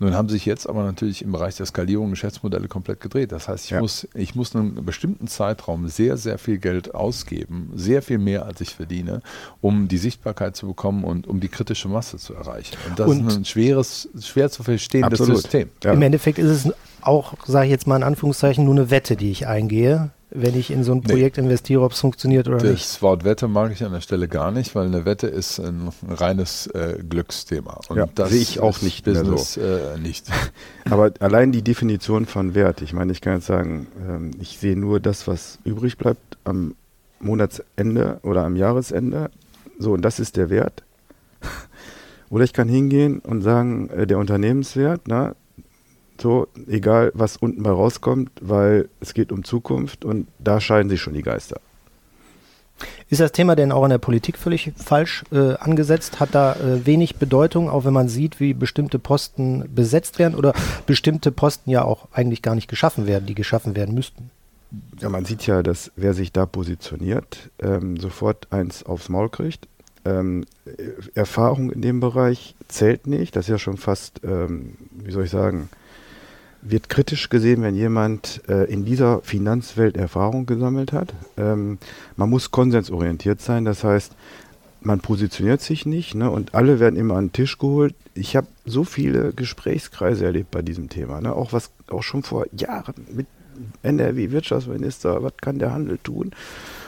Nun 0.00 0.14
haben 0.14 0.28
sich 0.28 0.44
jetzt 0.44 0.68
aber 0.68 0.82
natürlich 0.82 1.22
im 1.22 1.30
Bereich 1.30 1.56
der 1.56 1.66
Skalierung 1.66 2.10
Geschäftsmodelle 2.10 2.66
komplett 2.66 3.00
gedreht. 3.00 3.30
Das 3.30 3.46
heißt, 3.48 3.66
ich, 3.66 3.70
ja. 3.70 3.80
muss, 3.80 4.08
ich 4.14 4.34
muss 4.34 4.54
einen 4.54 4.84
bestimmten 4.84 5.28
Zeitraum 5.28 5.88
sehr, 5.88 6.16
sehr 6.16 6.38
viel 6.38 6.58
Geld 6.58 6.94
ausgeben, 6.94 7.70
sehr 7.76 8.02
viel 8.02 8.18
mehr 8.18 8.44
als 8.44 8.60
ich 8.60 8.74
verdiene, 8.74 9.22
um 9.60 9.86
die 9.86 9.98
Sichtbarkeit 9.98 10.56
zu 10.56 10.66
bekommen 10.66 11.04
und 11.04 11.28
um 11.28 11.38
die 11.38 11.48
kritische 11.48 11.88
Masse 11.88 12.18
zu 12.18 12.34
erreichen. 12.34 12.76
Und 12.88 12.98
das 12.98 13.08
und 13.08 13.28
ist 13.28 13.36
ein 13.36 13.44
schweres, 13.44 14.08
schwer 14.20 14.50
zu 14.50 14.64
verstehendes 14.64 15.20
absolut. 15.20 15.42
System. 15.42 15.70
Ja. 15.84 15.92
Im 15.92 16.02
Endeffekt 16.02 16.38
ist 16.38 16.66
es 16.66 16.72
auch, 17.00 17.34
sage 17.46 17.66
ich 17.66 17.70
jetzt 17.70 17.86
mal 17.86 17.96
in 17.96 18.02
Anführungszeichen, 18.02 18.64
nur 18.64 18.74
eine 18.74 18.90
Wette, 18.90 19.14
die 19.14 19.30
ich 19.30 19.46
eingehe 19.46 20.10
wenn 20.34 20.58
ich 20.58 20.70
in 20.70 20.82
so 20.82 20.92
ein 20.92 21.00
Projekt 21.00 21.36
nee. 21.36 21.44
investiere, 21.44 21.82
ob 21.82 21.92
es 21.92 22.00
funktioniert 22.00 22.48
oder 22.48 22.58
das 22.58 22.70
nicht. 22.70 22.84
Das 22.84 23.02
Wort 23.02 23.24
Wette 23.24 23.46
mag 23.46 23.70
ich 23.72 23.84
an 23.84 23.92
der 23.92 24.00
Stelle 24.00 24.26
gar 24.26 24.50
nicht, 24.50 24.74
weil 24.74 24.86
eine 24.86 25.04
Wette 25.04 25.28
ist 25.28 25.60
ein 25.60 25.90
reines 26.08 26.66
äh, 26.66 26.98
Glücksthema. 27.08 27.80
Und 27.88 27.96
ja, 27.96 28.06
das 28.12 28.30
sehe 28.30 28.40
ich 28.40 28.58
auch 28.58 28.82
nicht 28.82 29.04
Business, 29.04 29.56
mehr 29.56 29.78
so. 29.78 29.94
Äh, 29.94 29.98
nicht. 29.98 30.26
Aber 30.90 31.12
allein 31.20 31.52
die 31.52 31.62
Definition 31.62 32.26
von 32.26 32.54
Wert, 32.54 32.82
ich 32.82 32.92
meine, 32.92 33.12
ich 33.12 33.20
kann 33.20 33.34
jetzt 33.34 33.46
sagen, 33.46 33.86
ähm, 34.06 34.32
ich 34.40 34.58
sehe 34.58 34.76
nur 34.76 34.98
das, 34.98 35.28
was 35.28 35.60
übrig 35.64 35.96
bleibt 35.98 36.36
am 36.42 36.74
Monatsende 37.20 38.18
oder 38.22 38.44
am 38.44 38.56
Jahresende. 38.56 39.30
So, 39.78 39.92
und 39.92 40.02
das 40.02 40.18
ist 40.18 40.36
der 40.36 40.50
Wert. 40.50 40.82
Oder 42.30 42.44
ich 42.44 42.52
kann 42.52 42.68
hingehen 42.68 43.20
und 43.20 43.42
sagen, 43.42 43.90
äh, 43.90 44.06
der 44.06 44.18
Unternehmenswert, 44.18 45.02
na, 45.06 45.36
so, 46.20 46.48
egal 46.68 47.10
was 47.14 47.36
unten 47.36 47.62
bei 47.62 47.70
rauskommt, 47.70 48.30
weil 48.40 48.88
es 49.00 49.14
geht 49.14 49.32
um 49.32 49.44
Zukunft 49.44 50.04
und 50.04 50.28
da 50.38 50.60
scheiden 50.60 50.88
sich 50.88 51.00
schon 51.00 51.14
die 51.14 51.22
Geister. 51.22 51.60
Ist 53.08 53.20
das 53.20 53.32
Thema 53.32 53.54
denn 53.54 53.70
auch 53.70 53.84
in 53.84 53.90
der 53.90 53.98
Politik 53.98 54.36
völlig 54.36 54.72
falsch 54.76 55.24
äh, 55.30 55.54
angesetzt? 55.54 56.18
Hat 56.20 56.34
da 56.34 56.54
äh, 56.54 56.84
wenig 56.86 57.16
Bedeutung, 57.16 57.70
auch 57.70 57.84
wenn 57.84 57.92
man 57.92 58.08
sieht, 58.08 58.40
wie 58.40 58.54
bestimmte 58.54 58.98
Posten 58.98 59.68
besetzt 59.72 60.18
werden 60.18 60.34
oder 60.34 60.54
bestimmte 60.86 61.30
Posten 61.30 61.70
ja 61.70 61.84
auch 61.84 62.08
eigentlich 62.12 62.42
gar 62.42 62.54
nicht 62.54 62.68
geschaffen 62.68 63.06
werden, 63.06 63.26
die 63.26 63.34
geschaffen 63.34 63.76
werden 63.76 63.94
müssten? 63.94 64.30
Ja, 65.00 65.08
man 65.08 65.24
sieht 65.24 65.46
ja, 65.46 65.62
dass 65.62 65.92
wer 65.94 66.14
sich 66.14 66.32
da 66.32 66.46
positioniert, 66.46 67.50
ähm, 67.60 67.96
sofort 67.96 68.48
eins 68.50 68.82
aufs 68.82 69.08
Maul 69.08 69.28
kriegt. 69.28 69.68
Ähm, 70.04 70.44
Erfahrung 71.14 71.70
in 71.70 71.80
dem 71.80 72.00
Bereich 72.00 72.56
zählt 72.68 73.06
nicht. 73.06 73.36
Das 73.36 73.46
ist 73.46 73.50
ja 73.50 73.58
schon 73.58 73.76
fast, 73.76 74.20
ähm, 74.24 74.74
wie 74.90 75.12
soll 75.12 75.24
ich 75.24 75.30
sagen, 75.30 75.68
wird 76.64 76.88
kritisch 76.88 77.28
gesehen, 77.28 77.62
wenn 77.62 77.74
jemand 77.74 78.42
äh, 78.48 78.64
in 78.64 78.84
dieser 78.84 79.20
Finanzwelt 79.20 79.96
Erfahrung 79.96 80.46
gesammelt 80.46 80.92
hat. 80.92 81.12
Ähm, 81.36 81.78
man 82.16 82.30
muss 82.30 82.50
konsensorientiert 82.50 83.40
sein, 83.40 83.64
das 83.64 83.84
heißt, 83.84 84.12
man 84.80 85.00
positioniert 85.00 85.60
sich 85.60 85.86
nicht 85.86 86.14
ne, 86.14 86.30
und 86.30 86.54
alle 86.54 86.80
werden 86.80 86.96
immer 86.96 87.16
an 87.16 87.26
den 87.26 87.32
Tisch 87.32 87.58
geholt. 87.58 87.94
Ich 88.14 88.36
habe 88.36 88.46
so 88.64 88.84
viele 88.84 89.32
Gesprächskreise 89.32 90.24
erlebt 90.24 90.50
bei 90.50 90.62
diesem 90.62 90.88
Thema, 90.88 91.20
ne, 91.20 91.34
auch 91.34 91.52
was 91.52 91.70
auch 91.88 92.02
schon 92.02 92.22
vor 92.22 92.46
Jahren 92.52 92.94
mit 93.14 93.26
NRW-Wirtschaftsminister, 93.82 95.22
was 95.22 95.36
kann 95.40 95.58
der 95.58 95.72
Handel 95.72 95.98
tun? 96.02 96.32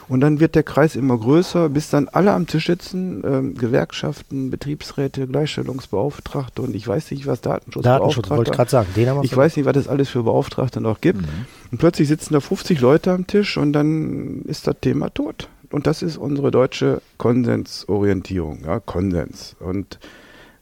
Und 0.09 0.21
dann 0.21 0.39
wird 0.39 0.55
der 0.55 0.63
Kreis 0.63 0.95
immer 0.95 1.19
größer, 1.19 1.69
bis 1.69 1.91
dann 1.91 2.09
alle 2.09 2.33
am 2.33 2.47
Tisch 2.47 2.67
sitzen, 2.67 3.25
ähm, 3.27 3.55
Gewerkschaften, 3.57 4.51
Betriebsräte, 4.51 5.27
Gleichstellungsbeauftragte 5.27 6.63
und 6.63 6.75
ich 6.77 6.87
weiß 6.87 7.11
nicht, 7.11 7.27
was 7.27 7.41
Datenschutzbeauftragte. 7.41 8.01
Datenschutz, 8.01 8.31
wollte 8.31 8.51
ich 8.51 8.57
gerade 8.57 8.71
sagen. 8.71 8.89
Den 8.95 9.09
haben 9.09 9.17
wir 9.19 9.25
ich 9.25 9.37
weiß 9.37 9.57
nicht, 9.57 9.67
was 9.67 9.77
es 9.77 9.89
alles 9.89 10.09
für 10.09 10.23
Beauftragte 10.23 10.81
noch 10.81 11.01
gibt. 11.01 11.23
Mhm. 11.23 11.47
Und 11.73 11.79
plötzlich 11.79 12.07
sitzen 12.09 12.35
da 12.35 12.41
50 12.41 12.81
Leute 12.81 13.11
am 13.13 13.27
Tisch 13.27 13.57
und 13.57 13.73
dann 13.73 14.43
ist 14.43 14.67
das 14.67 14.77
Thema 14.81 15.11
tot. 15.13 15.49
Und 15.71 15.87
das 15.87 16.03
ist 16.03 16.17
unsere 16.17 16.51
deutsche 16.51 17.03
Konsensorientierung, 17.19 18.61
ja, 18.65 18.79
Konsens. 18.79 19.57
Und 19.59 19.99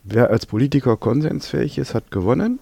wer 0.02 0.30
als 0.30 0.46
Politiker 0.46 0.96
konsensfähig 0.96 1.78
ist, 1.78 1.94
hat 1.94 2.11
gewonnen. 2.11 2.59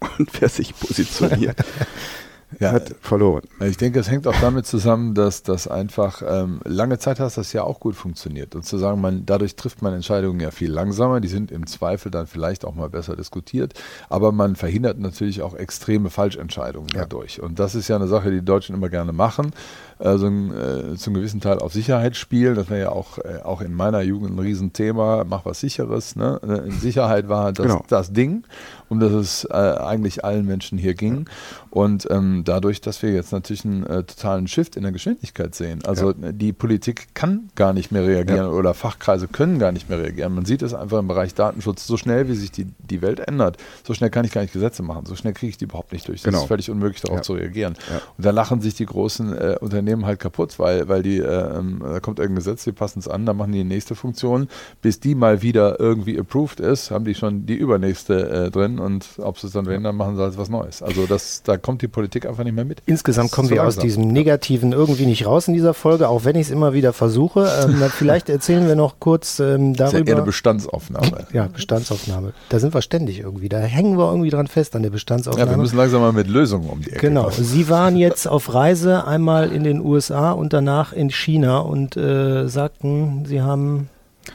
Und 0.18 0.30
wer 0.40 0.48
sich 0.48 0.74
positioniert, 0.74 1.58
ja, 2.58 2.72
hat 2.72 2.94
verloren. 3.00 3.42
Ich 3.60 3.76
denke, 3.76 4.00
es 4.00 4.10
hängt 4.10 4.26
auch 4.26 4.38
damit 4.40 4.66
zusammen, 4.66 5.14
dass 5.14 5.42
das 5.42 5.68
einfach 5.68 6.22
ähm, 6.26 6.60
lange 6.64 6.98
Zeit 6.98 7.20
hast, 7.20 7.36
das 7.36 7.52
ja 7.52 7.62
auch 7.62 7.78
gut 7.80 7.94
funktioniert. 7.94 8.54
Und 8.54 8.64
zu 8.64 8.76
sagen, 8.78 9.00
man, 9.00 9.24
dadurch 9.24 9.56
trifft 9.56 9.82
man 9.82 9.94
Entscheidungen 9.94 10.40
ja 10.40 10.50
viel 10.50 10.70
langsamer, 10.70 11.20
die 11.20 11.28
sind 11.28 11.52
im 11.52 11.66
Zweifel 11.66 12.10
dann 12.10 12.26
vielleicht 12.26 12.64
auch 12.64 12.74
mal 12.74 12.88
besser 12.88 13.14
diskutiert, 13.14 13.74
aber 14.08 14.32
man 14.32 14.56
verhindert 14.56 14.98
natürlich 14.98 15.42
auch 15.42 15.54
extreme 15.54 16.10
Falschentscheidungen 16.10 16.88
ja. 16.92 17.02
dadurch. 17.02 17.40
Und 17.40 17.58
das 17.58 17.74
ist 17.74 17.88
ja 17.88 17.96
eine 17.96 18.08
Sache, 18.08 18.30
die 18.30 18.40
die 18.40 18.44
Deutschen 18.44 18.74
immer 18.74 18.88
gerne 18.88 19.12
machen 19.12 19.52
also 20.00 20.28
äh, 20.28 20.96
zum 20.96 21.14
gewissen 21.14 21.40
Teil 21.40 21.58
auf 21.58 21.72
Sicherheit 21.72 22.16
spielen. 22.16 22.54
Das 22.54 22.70
war 22.70 22.78
ja 22.78 22.90
auch, 22.90 23.18
äh, 23.18 23.40
auch 23.44 23.60
in 23.60 23.74
meiner 23.74 24.00
Jugend 24.00 24.34
ein 24.34 24.38
Riesenthema. 24.38 25.24
Mach 25.28 25.44
was 25.44 25.60
Sicheres. 25.60 26.16
Ne? 26.16 26.40
Äh, 26.42 26.70
Sicherheit 26.70 27.28
war 27.28 27.52
das, 27.52 27.66
genau. 27.66 27.84
das 27.88 28.12
Ding, 28.12 28.44
um 28.88 28.98
das 28.98 29.12
es 29.12 29.44
äh, 29.44 29.54
eigentlich 29.54 30.24
allen 30.24 30.46
Menschen 30.46 30.78
hier 30.78 30.94
ging. 30.94 31.28
Und 31.70 32.08
ähm, 32.10 32.42
dadurch, 32.44 32.80
dass 32.80 33.02
wir 33.02 33.12
jetzt 33.12 33.32
natürlich 33.32 33.64
einen 33.64 33.84
äh, 33.84 34.02
totalen 34.02 34.48
Shift 34.48 34.74
in 34.74 34.82
der 34.82 34.92
Geschwindigkeit 34.92 35.54
sehen. 35.54 35.80
Also 35.84 36.12
ja. 36.12 36.32
die 36.32 36.52
Politik 36.52 37.14
kann 37.14 37.50
gar 37.54 37.72
nicht 37.72 37.92
mehr 37.92 38.06
reagieren 38.06 38.46
ja. 38.46 38.48
oder 38.48 38.74
Fachkreise 38.74 39.28
können 39.28 39.58
gar 39.58 39.70
nicht 39.70 39.88
mehr 39.88 40.00
reagieren. 40.00 40.34
Man 40.34 40.46
sieht 40.46 40.62
es 40.62 40.74
einfach 40.74 40.98
im 40.98 41.08
Bereich 41.08 41.34
Datenschutz. 41.34 41.86
So 41.86 41.96
schnell, 41.96 42.28
wie 42.28 42.34
sich 42.34 42.50
die, 42.50 42.66
die 42.78 43.02
Welt 43.02 43.20
ändert, 43.20 43.58
so 43.86 43.94
schnell 43.94 44.10
kann 44.10 44.24
ich 44.24 44.32
gar 44.32 44.40
nicht 44.40 44.52
Gesetze 44.52 44.82
machen. 44.82 45.04
So 45.06 45.14
schnell 45.14 45.34
kriege 45.34 45.50
ich 45.50 45.58
die 45.58 45.64
überhaupt 45.64 45.92
nicht 45.92 46.08
durch. 46.08 46.22
Das 46.22 46.30
genau. 46.30 46.42
ist 46.42 46.48
völlig 46.48 46.70
unmöglich, 46.70 47.02
darauf 47.02 47.18
ja. 47.18 47.22
zu 47.22 47.34
reagieren. 47.34 47.74
Und 48.16 48.24
da 48.24 48.30
lachen 48.30 48.60
sich 48.60 48.74
die 48.74 48.86
großen 48.86 49.32
Unternehmen 49.58 49.89
Unternehmen 49.90 50.06
halt 50.06 50.20
kaputt, 50.20 50.58
weil, 50.58 50.88
weil 50.88 51.02
die, 51.02 51.18
äh, 51.18 51.58
ähm, 51.58 51.80
da 51.82 52.00
kommt 52.00 52.18
irgendein 52.18 52.36
Gesetz, 52.36 52.64
die 52.64 52.72
passen 52.72 53.00
es 53.00 53.08
an, 53.08 53.26
dann 53.26 53.36
machen 53.36 53.52
die 53.52 53.64
nächste 53.64 53.94
Funktion. 53.94 54.48
Bis 54.82 55.00
die 55.00 55.14
mal 55.14 55.42
wieder 55.42 55.80
irgendwie 55.80 56.18
approved 56.18 56.60
ist, 56.60 56.90
haben 56.90 57.04
die 57.04 57.14
schon 57.14 57.46
die 57.46 57.54
übernächste 57.54 58.46
äh, 58.46 58.50
drin 58.50 58.78
und 58.78 59.06
ob 59.18 59.38
sie 59.38 59.48
es 59.48 59.52
dann 59.52 59.66
werden, 59.66 59.84
dann 59.84 59.96
machen 59.96 60.16
sie 60.16 60.22
halt 60.22 60.38
was 60.38 60.48
Neues. 60.48 60.82
Also 60.82 61.06
das, 61.06 61.42
da 61.42 61.56
kommt 61.56 61.82
die 61.82 61.88
Politik 61.88 62.26
einfach 62.26 62.44
nicht 62.44 62.54
mehr 62.54 62.64
mit. 62.64 62.82
Insgesamt 62.86 63.32
kommen 63.32 63.50
wir 63.50 63.58
langsam. 63.58 63.78
aus 63.78 63.82
diesem 63.82 64.08
Negativen 64.08 64.72
irgendwie 64.72 65.06
nicht 65.06 65.26
raus 65.26 65.48
in 65.48 65.54
dieser 65.54 65.74
Folge, 65.74 66.08
auch 66.08 66.24
wenn 66.24 66.36
ich 66.36 66.46
es 66.46 66.50
immer 66.50 66.72
wieder 66.72 66.92
versuche. 66.92 67.50
Ähm, 67.64 67.82
vielleicht 67.90 68.28
erzählen 68.28 68.66
wir 68.66 68.76
noch 68.76 69.00
kurz 69.00 69.40
ähm, 69.40 69.74
darüber. 69.74 69.92
Das 69.92 69.92
ist 69.94 70.08
ja 70.08 70.16
eine 70.16 70.24
Bestandsaufnahme. 70.24 71.10
Ja, 71.32 71.46
Bestandsaufnahme. 71.46 72.32
Da 72.48 72.58
sind 72.58 72.74
wir 72.74 72.82
ständig 72.82 73.20
irgendwie. 73.20 73.48
Da 73.48 73.58
hängen 73.58 73.96
wir 73.96 74.10
irgendwie 74.10 74.30
dran 74.30 74.46
fest 74.46 74.74
an 74.74 74.82
der 74.82 74.90
Bestandsaufnahme. 74.90 75.50
Ja, 75.50 75.56
wir 75.56 75.60
müssen 75.60 75.76
langsam 75.76 76.00
mal 76.00 76.12
mit 76.12 76.26
Lösungen 76.26 76.68
um 76.68 76.80
die 76.80 76.90
Ecke 76.90 77.06
Genau. 77.06 77.24
Kommen. 77.24 77.44
Sie 77.44 77.68
waren 77.68 77.96
jetzt 77.96 78.26
auf 78.26 78.52
Reise 78.52 79.06
einmal 79.06 79.52
in 79.52 79.64
den 79.64 79.79
USA 79.80 80.32
und 80.32 80.52
danach 80.52 80.92
in 80.92 81.10
China 81.10 81.58
und 81.58 81.96
äh, 81.96 82.48
sagten, 82.48 83.24
sie 83.26 83.42
haben. 83.42 83.88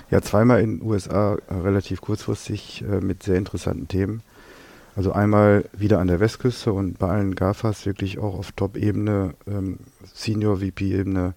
Ja, 0.09 0.21
zweimal 0.21 0.61
in 0.61 0.79
den 0.79 0.87
USA 0.87 1.37
äh, 1.47 1.53
relativ 1.53 2.01
kurzfristig 2.01 2.83
äh, 2.83 2.99
mit 3.01 3.23
sehr 3.23 3.37
interessanten 3.37 3.87
Themen. 3.87 4.21
Also 4.95 5.11
einmal 5.11 5.65
wieder 5.73 5.99
an 5.99 6.07
der 6.07 6.19
Westküste 6.19 6.71
und 6.71 6.97
bei 6.99 7.09
allen 7.09 7.35
GAFAs 7.35 7.85
wirklich 7.85 8.17
auch 8.17 8.37
auf 8.37 8.53
Top-Ebene, 8.53 9.33
ähm, 9.45 9.79
Senior-VP-Ebene 10.13 11.33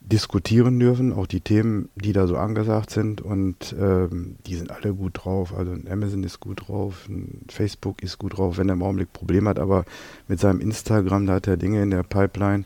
diskutieren 0.00 0.78
dürfen, 0.78 1.12
auch 1.12 1.26
die 1.26 1.40
Themen, 1.40 1.88
die 1.94 2.12
da 2.12 2.26
so 2.26 2.36
angesagt 2.36 2.90
sind 2.90 3.20
und 3.20 3.74
ähm, 3.80 4.36
die 4.46 4.56
sind 4.56 4.70
alle 4.70 4.94
gut 4.94 5.24
drauf. 5.24 5.54
Also 5.56 5.74
Amazon 5.90 6.24
ist 6.24 6.40
gut 6.40 6.68
drauf, 6.68 7.08
Facebook 7.48 8.02
ist 8.02 8.18
gut 8.18 8.36
drauf, 8.36 8.58
wenn 8.58 8.68
er 8.68 8.74
im 8.74 8.82
Augenblick 8.82 9.12
Probleme 9.12 9.48
hat, 9.50 9.58
aber 9.58 9.84
mit 10.28 10.40
seinem 10.40 10.60
Instagram, 10.60 11.26
da 11.26 11.34
hat 11.34 11.46
er 11.46 11.56
Dinge 11.56 11.82
in 11.82 11.90
der 11.90 12.02
Pipeline, 12.02 12.64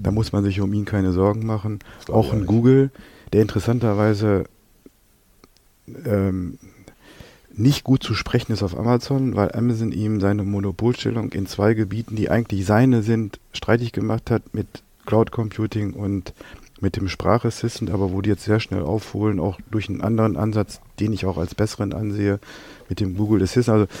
da 0.00 0.10
muss 0.10 0.32
man 0.32 0.44
sich 0.44 0.60
um 0.60 0.72
ihn 0.72 0.84
keine 0.84 1.12
Sorgen 1.12 1.46
machen. 1.46 1.80
Auch 2.08 2.32
in 2.32 2.46
Google, 2.46 2.90
der 3.32 3.42
interessanterweise 3.42 4.44
ähm, 6.04 6.58
nicht 7.54 7.84
gut 7.84 8.02
zu 8.02 8.14
sprechen 8.14 8.52
ist 8.52 8.62
auf 8.62 8.76
Amazon, 8.76 9.36
weil 9.36 9.52
Amazon 9.52 9.92
ihm 9.92 10.20
seine 10.20 10.42
Monopolstellung 10.42 11.32
in 11.32 11.46
zwei 11.46 11.74
Gebieten, 11.74 12.16
die 12.16 12.30
eigentlich 12.30 12.64
seine 12.64 13.02
sind, 13.02 13.40
streitig 13.52 13.92
gemacht 13.92 14.30
hat 14.30 14.54
mit 14.54 14.66
Cloud 15.06 15.32
Computing 15.32 15.92
und 15.92 16.32
mit 16.80 16.96
dem 16.96 17.08
Sprachassistent, 17.08 17.90
aber 17.90 18.12
wo 18.12 18.22
die 18.22 18.30
jetzt 18.30 18.44
sehr 18.44 18.60
schnell 18.60 18.82
aufholen, 18.82 19.38
auch 19.38 19.58
durch 19.70 19.88
einen 19.88 20.00
anderen 20.00 20.36
Ansatz, 20.36 20.80
den 20.98 21.12
ich 21.12 21.26
auch 21.26 21.38
als 21.38 21.54
besseren 21.54 21.92
ansehe, 21.92 22.40
mit 22.88 23.00
dem 23.00 23.16
Google 23.16 23.42
Assistant. 23.42 23.82
Also 23.82 23.92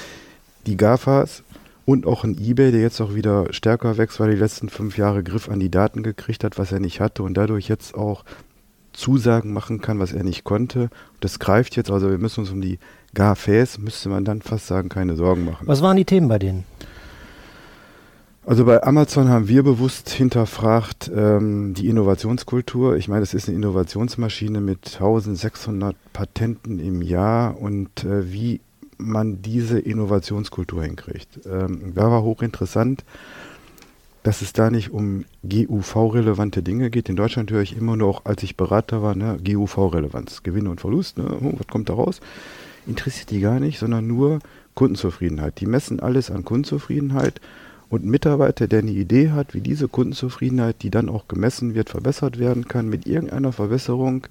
die 0.66 0.76
GAFAs 0.76 1.42
und 1.84 2.06
auch 2.06 2.24
ein 2.24 2.38
eBay, 2.38 2.70
der 2.70 2.80
jetzt 2.80 3.00
auch 3.00 3.14
wieder 3.14 3.52
stärker 3.52 3.96
wächst, 3.98 4.20
weil 4.20 4.28
er 4.28 4.34
die 4.34 4.40
letzten 4.40 4.68
fünf 4.68 4.96
Jahre 4.96 5.22
Griff 5.22 5.48
an 5.48 5.60
die 5.60 5.70
Daten 5.70 6.02
gekriegt 6.02 6.44
hat, 6.44 6.58
was 6.58 6.72
er 6.72 6.80
nicht 6.80 7.00
hatte 7.00 7.22
und 7.22 7.34
dadurch 7.34 7.68
jetzt 7.68 7.94
auch 7.94 8.24
Zusagen 8.92 9.52
machen 9.52 9.80
kann, 9.80 9.98
was 9.98 10.12
er 10.12 10.22
nicht 10.22 10.44
konnte. 10.44 10.90
Das 11.20 11.38
greift 11.38 11.76
jetzt, 11.76 11.90
also 11.90 12.10
wir 12.10 12.18
müssen 12.18 12.40
uns 12.40 12.50
um 12.50 12.60
die 12.60 12.78
GAFAs, 13.14 13.78
müsste 13.78 14.08
man 14.08 14.24
dann 14.24 14.42
fast 14.42 14.66
sagen, 14.66 14.88
keine 14.88 15.16
Sorgen 15.16 15.44
machen. 15.44 15.66
Was 15.66 15.82
waren 15.82 15.96
die 15.96 16.04
Themen 16.04 16.28
bei 16.28 16.38
denen? 16.38 16.64
Also 18.44 18.64
bei 18.64 18.82
Amazon 18.82 19.28
haben 19.28 19.46
wir 19.46 19.62
bewusst 19.62 20.10
hinterfragt 20.10 21.10
ähm, 21.14 21.74
die 21.74 21.86
Innovationskultur. 21.86 22.96
Ich 22.96 23.06
meine, 23.06 23.20
das 23.20 23.34
ist 23.34 23.48
eine 23.48 23.56
Innovationsmaschine 23.56 24.60
mit 24.60 24.94
1600 24.94 25.94
Patenten 26.12 26.80
im 26.80 27.02
Jahr 27.02 27.56
und 27.60 28.02
äh, 28.04 28.32
wie 28.32 28.60
man 29.04 29.42
diese 29.42 29.78
Innovationskultur 29.78 30.84
hinkriegt. 30.84 31.40
Ähm, 31.46 31.92
da 31.94 32.10
war 32.10 32.22
hochinteressant, 32.22 33.04
dass 34.22 34.40
es 34.40 34.52
da 34.52 34.70
nicht 34.70 34.90
um 34.90 35.24
GUV-relevante 35.42 36.62
Dinge 36.62 36.90
geht. 36.90 37.08
In 37.08 37.16
Deutschland 37.16 37.50
höre 37.50 37.62
ich 37.62 37.76
immer 37.76 37.96
noch, 37.96 38.24
als 38.24 38.42
ich 38.42 38.56
Berater 38.56 39.02
war, 39.02 39.14
ne, 39.14 39.38
GUV-Relevanz, 39.44 40.42
Gewinn 40.42 40.68
und 40.68 40.80
Verlust, 40.80 41.18
ne, 41.18 41.24
oh, 41.40 41.54
was 41.58 41.66
kommt 41.66 41.88
da 41.88 41.94
raus? 41.94 42.20
Interessiert 42.86 43.30
die 43.30 43.40
gar 43.40 43.58
nicht, 43.58 43.78
sondern 43.78 44.06
nur 44.06 44.38
Kundenzufriedenheit. 44.74 45.60
Die 45.60 45.66
messen 45.66 46.00
alles 46.00 46.30
an 46.30 46.44
Kundenzufriedenheit 46.44 47.40
und 47.90 48.04
Mitarbeiter, 48.04 48.68
der 48.68 48.78
eine 48.78 48.92
Idee 48.92 49.30
hat, 49.30 49.54
wie 49.54 49.60
diese 49.60 49.88
Kundenzufriedenheit, 49.88 50.76
die 50.82 50.90
dann 50.90 51.08
auch 51.08 51.28
gemessen 51.28 51.74
wird, 51.74 51.90
verbessert 51.90 52.38
werden 52.38 52.66
kann, 52.68 52.88
mit 52.88 53.06
irgendeiner 53.06 53.52
Verbesserung, 53.52 54.26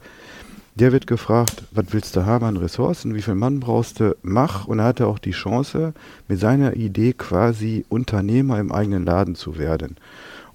der 0.75 0.91
wird 0.91 1.07
gefragt, 1.07 1.63
was 1.71 1.85
willst 1.91 2.15
du 2.15 2.25
haben 2.25 2.45
an 2.45 2.57
Ressourcen, 2.57 3.13
wie 3.13 3.21
viel 3.21 3.35
Mann 3.35 3.59
brauchst 3.59 3.99
du, 3.99 4.15
mach. 4.21 4.67
Und 4.67 4.79
er 4.79 4.85
hatte 4.85 5.07
auch 5.07 5.19
die 5.19 5.31
Chance, 5.31 5.93
mit 6.27 6.39
seiner 6.39 6.75
Idee 6.75 7.13
quasi 7.13 7.85
Unternehmer 7.89 8.59
im 8.59 8.71
eigenen 8.71 9.05
Laden 9.05 9.35
zu 9.35 9.57
werden. 9.57 9.97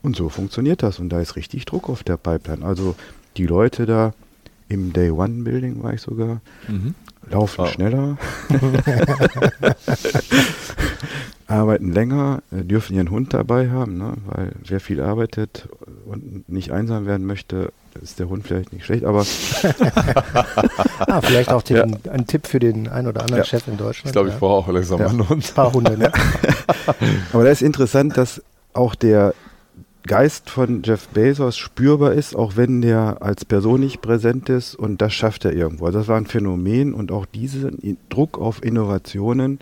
Und 0.02 0.16
so 0.16 0.28
funktioniert 0.28 0.82
das. 0.82 0.98
Und 0.98 1.10
da 1.10 1.20
ist 1.20 1.36
richtig 1.36 1.64
Druck 1.64 1.88
auf 1.88 2.02
der 2.02 2.16
Pipeline. 2.16 2.64
Also 2.64 2.94
die 3.36 3.46
Leute 3.46 3.86
da 3.86 4.14
im 4.68 4.92
Day 4.92 5.10
One 5.10 5.44
Building 5.44 5.82
war 5.82 5.92
ich 5.94 6.00
sogar, 6.00 6.40
mhm. 6.66 6.94
laufen 7.30 7.60
oh. 7.60 7.66
schneller, 7.66 8.18
arbeiten 11.46 11.92
länger, 11.92 12.42
dürfen 12.50 12.96
ihren 12.96 13.10
Hund 13.10 13.32
dabei 13.32 13.70
haben, 13.70 13.98
ne? 13.98 14.14
weil 14.26 14.52
wer 14.64 14.80
viel 14.80 15.00
arbeitet 15.00 15.68
und 16.06 16.48
nicht 16.48 16.72
einsam 16.72 17.06
werden 17.06 17.26
möchte, 17.26 17.72
ist 18.02 18.18
der 18.18 18.28
Hund 18.28 18.46
vielleicht 18.46 18.72
nicht 18.72 18.84
schlecht, 18.84 19.04
aber. 19.04 19.20
ah, 21.00 21.20
vielleicht 21.20 21.50
auch 21.50 21.62
den, 21.62 21.98
ja. 22.04 22.12
ein 22.12 22.26
Tipp 22.26 22.46
für 22.46 22.58
den 22.58 22.88
ein 22.88 23.06
oder 23.06 23.22
anderen 23.22 23.42
ja. 23.42 23.44
Chef 23.44 23.66
in 23.68 23.76
Deutschland. 23.76 24.06
Ich 24.06 24.12
glaube, 24.12 24.28
ich 24.28 24.34
ja. 24.34 24.38
brauche 24.40 24.68
auch 24.68 24.72
langsam 24.72 25.00
ja. 25.00 25.08
einen 25.08 25.28
Hund. 25.28 25.48
Ein 25.48 25.54
paar 25.54 25.72
Hunde, 25.72 25.98
ne? 25.98 26.12
aber 27.32 27.44
da 27.44 27.50
ist 27.50 27.62
interessant, 27.62 28.16
dass 28.16 28.42
auch 28.72 28.94
der 28.94 29.34
Geist 30.06 30.50
von 30.50 30.82
Jeff 30.84 31.08
Bezos 31.08 31.56
spürbar 31.56 32.12
ist, 32.12 32.36
auch 32.36 32.56
wenn 32.56 32.80
der 32.80 33.18
als 33.20 33.44
Person 33.44 33.80
nicht 33.80 34.00
präsent 34.02 34.48
ist 34.48 34.76
und 34.76 35.02
das 35.02 35.12
schafft 35.12 35.44
er 35.44 35.52
irgendwo. 35.52 35.86
Also 35.86 35.98
das 35.98 36.08
war 36.08 36.16
ein 36.16 36.26
Phänomen 36.26 36.94
und 36.94 37.10
auch 37.10 37.26
diesen 37.26 37.98
Druck 38.08 38.38
auf 38.38 38.62
Innovationen 38.62 39.58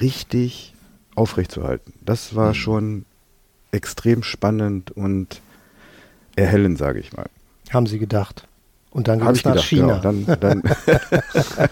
richtig 0.00 0.74
aufrechtzuerhalten. 1.14 1.92
Das 2.04 2.34
war 2.34 2.48
mhm. 2.48 2.54
schon 2.54 3.04
extrem 3.70 4.22
spannend 4.22 4.92
und 4.92 5.40
erhellend, 6.36 6.78
sage 6.78 7.00
ich 7.00 7.12
mal. 7.12 7.26
Haben 7.76 7.86
Sie 7.86 7.98
gedacht. 7.98 8.48
Und 8.90 9.06
dann 9.06 9.18
ging 9.18 9.28
es 9.28 9.44
nach 9.44 9.52
gedacht, 9.52 9.68
China. 9.68 9.98
Genau. 9.98 10.24
Dann, 10.24 10.40
dann, 10.40 10.62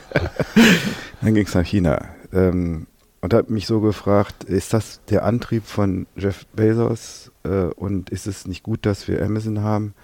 dann 1.22 1.34
ging 1.34 1.46
es 1.46 1.54
nach 1.54 1.64
China. 1.64 1.98
Ähm, 2.30 2.86
und 3.22 3.32
habe 3.32 3.50
mich 3.50 3.66
so 3.66 3.80
gefragt, 3.80 4.44
ist 4.44 4.74
das 4.74 5.00
der 5.08 5.24
Antrieb 5.24 5.64
von 5.64 6.06
Jeff 6.14 6.44
Bezos 6.54 7.32
äh, 7.44 7.72
und 7.74 8.10
ist 8.10 8.26
es 8.26 8.46
nicht 8.46 8.62
gut, 8.62 8.84
dass 8.84 9.08
wir 9.08 9.24
Amazon 9.24 9.62
haben, 9.62 9.94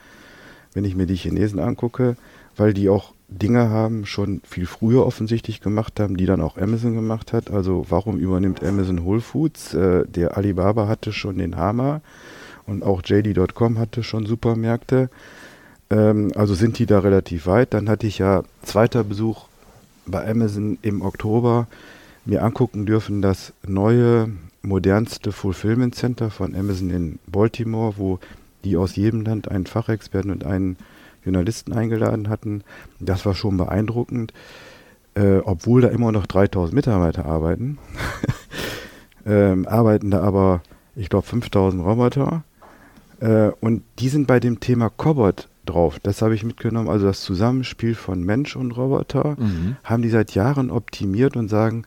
wenn 0.73 0.87
ich 0.87 0.97
mir 0.97 1.05
die 1.05 1.17
Chinesen 1.17 1.59
angucke, 1.59 2.17
weil 2.57 2.73
die 2.73 2.89
auch 2.89 3.13
Dinge 3.29 3.69
haben, 3.69 4.07
schon 4.07 4.41
viel 4.49 4.65
früher 4.65 5.05
offensichtlich 5.05 5.61
gemacht 5.61 6.01
haben, 6.01 6.17
die 6.17 6.25
dann 6.25 6.41
auch 6.41 6.57
Amazon 6.57 6.95
gemacht 6.95 7.35
hat. 7.35 7.51
Also 7.51 7.85
warum 7.91 8.17
übernimmt 8.17 8.65
Amazon 8.65 9.05
Whole 9.05 9.21
Foods? 9.21 9.75
Äh, 9.75 10.07
der 10.09 10.39
Alibaba 10.39 10.89
hatte 10.89 11.13
schon 11.13 11.37
den 11.37 11.59
Hammer 11.59 12.01
und 12.65 12.83
auch 12.83 13.03
JD.com 13.05 13.79
hatte 13.79 14.03
schon 14.03 14.25
Supermärkte. 14.25 15.11
Ähm, 15.91 16.33
also 16.35 16.55
sind 16.55 16.79
die 16.79 16.87
da 16.87 17.01
relativ 17.01 17.47
weit. 17.47 17.75
Dann 17.75 17.89
hatte 17.89 18.07
ich 18.07 18.19
ja 18.19 18.43
zweiter 18.63 19.05
Besuch 19.05 19.47
bei 20.07 20.29
Amazon 20.29 20.79
im 20.83 21.03
Oktober 21.03 21.67
mir 22.25 22.43
angucken 22.43 22.87
dürfen, 22.87 23.23
das 23.23 23.53
neue, 23.67 24.31
modernste 24.63 25.33
Fulfillment 25.33 25.95
Center 25.95 26.31
von 26.31 26.55
Amazon 26.55 26.91
in 26.91 27.19
Baltimore, 27.27 27.95
wo 27.97 28.19
die 28.65 28.77
aus 28.77 28.95
jedem 28.97 29.23
Land 29.23 29.51
einen 29.51 29.67
Fachexperten 29.67 30.31
und 30.31 30.45
einen 30.45 30.77
Journalisten 31.25 31.73
eingeladen 31.73 32.29
hatten. 32.29 32.63
Das 32.99 33.25
war 33.25 33.35
schon 33.35 33.57
beeindruckend, 33.57 34.33
äh, 35.15 35.39
obwohl 35.39 35.81
da 35.81 35.89
immer 35.89 36.13
noch 36.13 36.27
3000 36.27 36.75
Mitarbeiter 36.75 37.25
arbeiten. 37.25 37.79
ähm, 39.27 39.67
arbeiten 39.67 40.11
da 40.11 40.21
aber 40.21 40.63
ich 40.95 41.09
glaube 41.09 41.27
5000 41.27 41.83
Roboter. 41.85 42.43
Äh, 43.21 43.51
und 43.61 43.83
die 43.99 44.09
sind 44.09 44.27
bei 44.27 44.41
dem 44.41 44.61
Thema 44.61 44.91
Cobot 44.91 45.49
drauf. 45.71 45.99
Das 46.03 46.23
habe 46.23 46.35
ich 46.35 46.45
mitgenommen. 46.45 46.89
Also 46.89 47.07
das 47.07 47.21
Zusammenspiel 47.23 47.95
von 47.95 48.23
Mensch 48.23 48.57
und 48.57 48.73
Roboter 48.73 49.37
mhm. 49.39 49.77
haben 49.85 50.03
die 50.03 50.09
seit 50.09 50.35
Jahren 50.35 50.71
optimiert 50.71 51.37
und 51.37 51.49
sagen, 51.49 51.85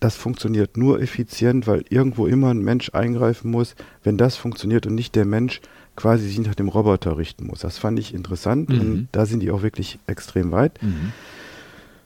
das 0.00 0.16
funktioniert 0.16 0.76
nur 0.76 1.00
effizient, 1.00 1.66
weil 1.66 1.84
irgendwo 1.88 2.26
immer 2.26 2.50
ein 2.50 2.58
Mensch 2.60 2.90
eingreifen 2.94 3.50
muss, 3.50 3.74
wenn 4.02 4.18
das 4.18 4.36
funktioniert 4.36 4.86
und 4.86 4.94
nicht 4.94 5.14
der 5.14 5.24
Mensch 5.24 5.60
quasi 5.96 6.28
sich 6.28 6.38
nach 6.38 6.54
dem 6.54 6.68
Roboter 6.68 7.16
richten 7.16 7.46
muss. 7.46 7.60
Das 7.60 7.78
fand 7.78 7.98
ich 7.98 8.14
interessant 8.14 8.68
mhm. 8.68 8.80
und 8.80 9.08
da 9.12 9.26
sind 9.26 9.40
die 9.40 9.50
auch 9.50 9.62
wirklich 9.62 9.98
extrem 10.06 10.52
weit. 10.52 10.82
Mhm. 10.82 11.12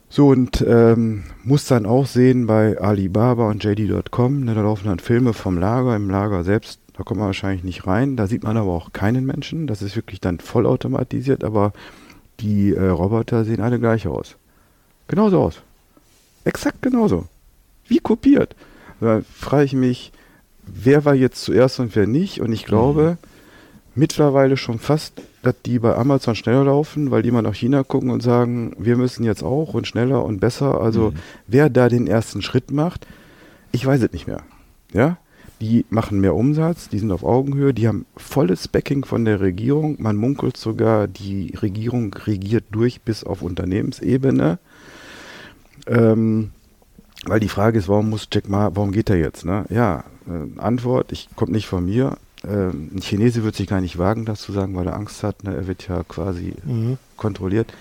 So 0.08 0.28
und 0.28 0.64
ähm, 0.66 1.22
muss 1.44 1.66
dann 1.66 1.86
auch 1.86 2.06
sehen 2.06 2.46
bei 2.46 2.78
Alibaba 2.78 3.48
und 3.48 3.62
JD.com, 3.62 4.40
ne, 4.40 4.54
da 4.54 4.62
laufen 4.62 4.88
dann 4.88 4.98
Filme 4.98 5.32
vom 5.34 5.56
Lager, 5.56 5.94
im 5.94 6.10
Lager 6.10 6.42
selbst, 6.42 6.79
da 7.00 7.04
kommt 7.04 7.18
man 7.18 7.28
wahrscheinlich 7.28 7.64
nicht 7.64 7.86
rein, 7.86 8.16
da 8.16 8.26
sieht 8.26 8.42
man 8.42 8.58
aber 8.58 8.72
auch 8.72 8.92
keinen 8.92 9.24
Menschen, 9.24 9.66
das 9.66 9.80
ist 9.80 9.96
wirklich 9.96 10.20
dann 10.20 10.38
vollautomatisiert, 10.38 11.44
aber 11.44 11.72
die 12.40 12.74
äh, 12.74 12.88
Roboter 12.88 13.46
sehen 13.46 13.62
alle 13.62 13.78
gleich 13.78 14.06
aus. 14.06 14.36
Genauso 15.08 15.40
aus. 15.40 15.62
Exakt 16.44 16.82
genauso. 16.82 17.26
Wie 17.86 18.00
kopiert. 18.00 18.54
Da 19.00 19.22
frage 19.34 19.64
ich 19.64 19.72
mich, 19.72 20.12
wer 20.66 21.06
war 21.06 21.14
jetzt 21.14 21.42
zuerst 21.42 21.80
und 21.80 21.96
wer 21.96 22.06
nicht 22.06 22.42
und 22.42 22.52
ich 22.52 22.66
glaube, 22.66 23.16
mhm 23.20 23.30
mittlerweile 23.94 24.56
schon 24.56 24.78
fast, 24.78 25.20
dass 25.42 25.54
die 25.66 25.78
bei 25.78 25.94
Amazon 25.94 26.34
schneller 26.34 26.64
laufen, 26.64 27.10
weil 27.10 27.22
die 27.22 27.30
mal 27.30 27.42
nach 27.42 27.54
China 27.54 27.82
gucken 27.82 28.10
und 28.10 28.22
sagen, 28.22 28.72
wir 28.78 28.96
müssen 28.96 29.24
jetzt 29.24 29.42
auch 29.42 29.74
und 29.74 29.86
schneller 29.86 30.24
und 30.24 30.40
besser. 30.40 30.80
Also 30.80 31.10
mhm. 31.10 31.16
wer 31.46 31.70
da 31.70 31.88
den 31.88 32.06
ersten 32.06 32.40
Schritt 32.40 32.70
macht, 32.70 33.06
ich 33.72 33.84
weiß 33.84 34.00
es 34.02 34.12
nicht 34.12 34.26
mehr. 34.26 34.42
Ja, 34.92 35.18
die 35.60 35.84
machen 35.90 36.20
mehr 36.20 36.34
Umsatz, 36.34 36.88
die 36.88 36.98
sind 36.98 37.12
auf 37.12 37.22
Augenhöhe, 37.22 37.74
die 37.74 37.86
haben 37.86 38.06
volles 38.16 38.68
Backing 38.68 39.04
von 39.04 39.24
der 39.24 39.40
Regierung. 39.40 39.96
Man 39.98 40.16
munkelt 40.16 40.56
sogar, 40.56 41.06
die 41.06 41.54
Regierung 41.60 42.14
regiert 42.14 42.64
durch 42.70 43.02
bis 43.02 43.24
auf 43.24 43.42
Unternehmensebene. 43.42 44.58
Ähm, 45.86 46.50
weil 47.26 47.40
die 47.40 47.48
Frage 47.48 47.78
ist, 47.78 47.88
warum 47.88 48.08
muss 48.08 48.28
Jack 48.32 48.48
Ma, 48.48 48.70
warum 48.74 48.92
geht 48.92 49.10
er 49.10 49.16
jetzt? 49.16 49.44
Ne? 49.44 49.66
Ja, 49.68 50.04
äh, 50.26 50.58
Antwort, 50.58 51.12
ich 51.12 51.28
kommt 51.36 51.52
nicht 51.52 51.66
von 51.66 51.84
mir. 51.84 52.16
Ähm, 52.42 52.90
ein 52.94 53.00
Chinese 53.02 53.44
wird 53.44 53.54
sich 53.54 53.68
gar 53.68 53.82
nicht 53.82 53.98
wagen, 53.98 54.24
das 54.24 54.40
zu 54.40 54.52
sagen, 54.52 54.74
weil 54.74 54.86
er 54.86 54.96
Angst 54.96 55.22
hat. 55.22 55.44
Ne? 55.44 55.54
Er 55.54 55.66
wird 55.66 55.86
ja 55.86 56.02
quasi 56.04 56.54
mhm. 56.64 56.96
kontrolliert. 57.18 57.72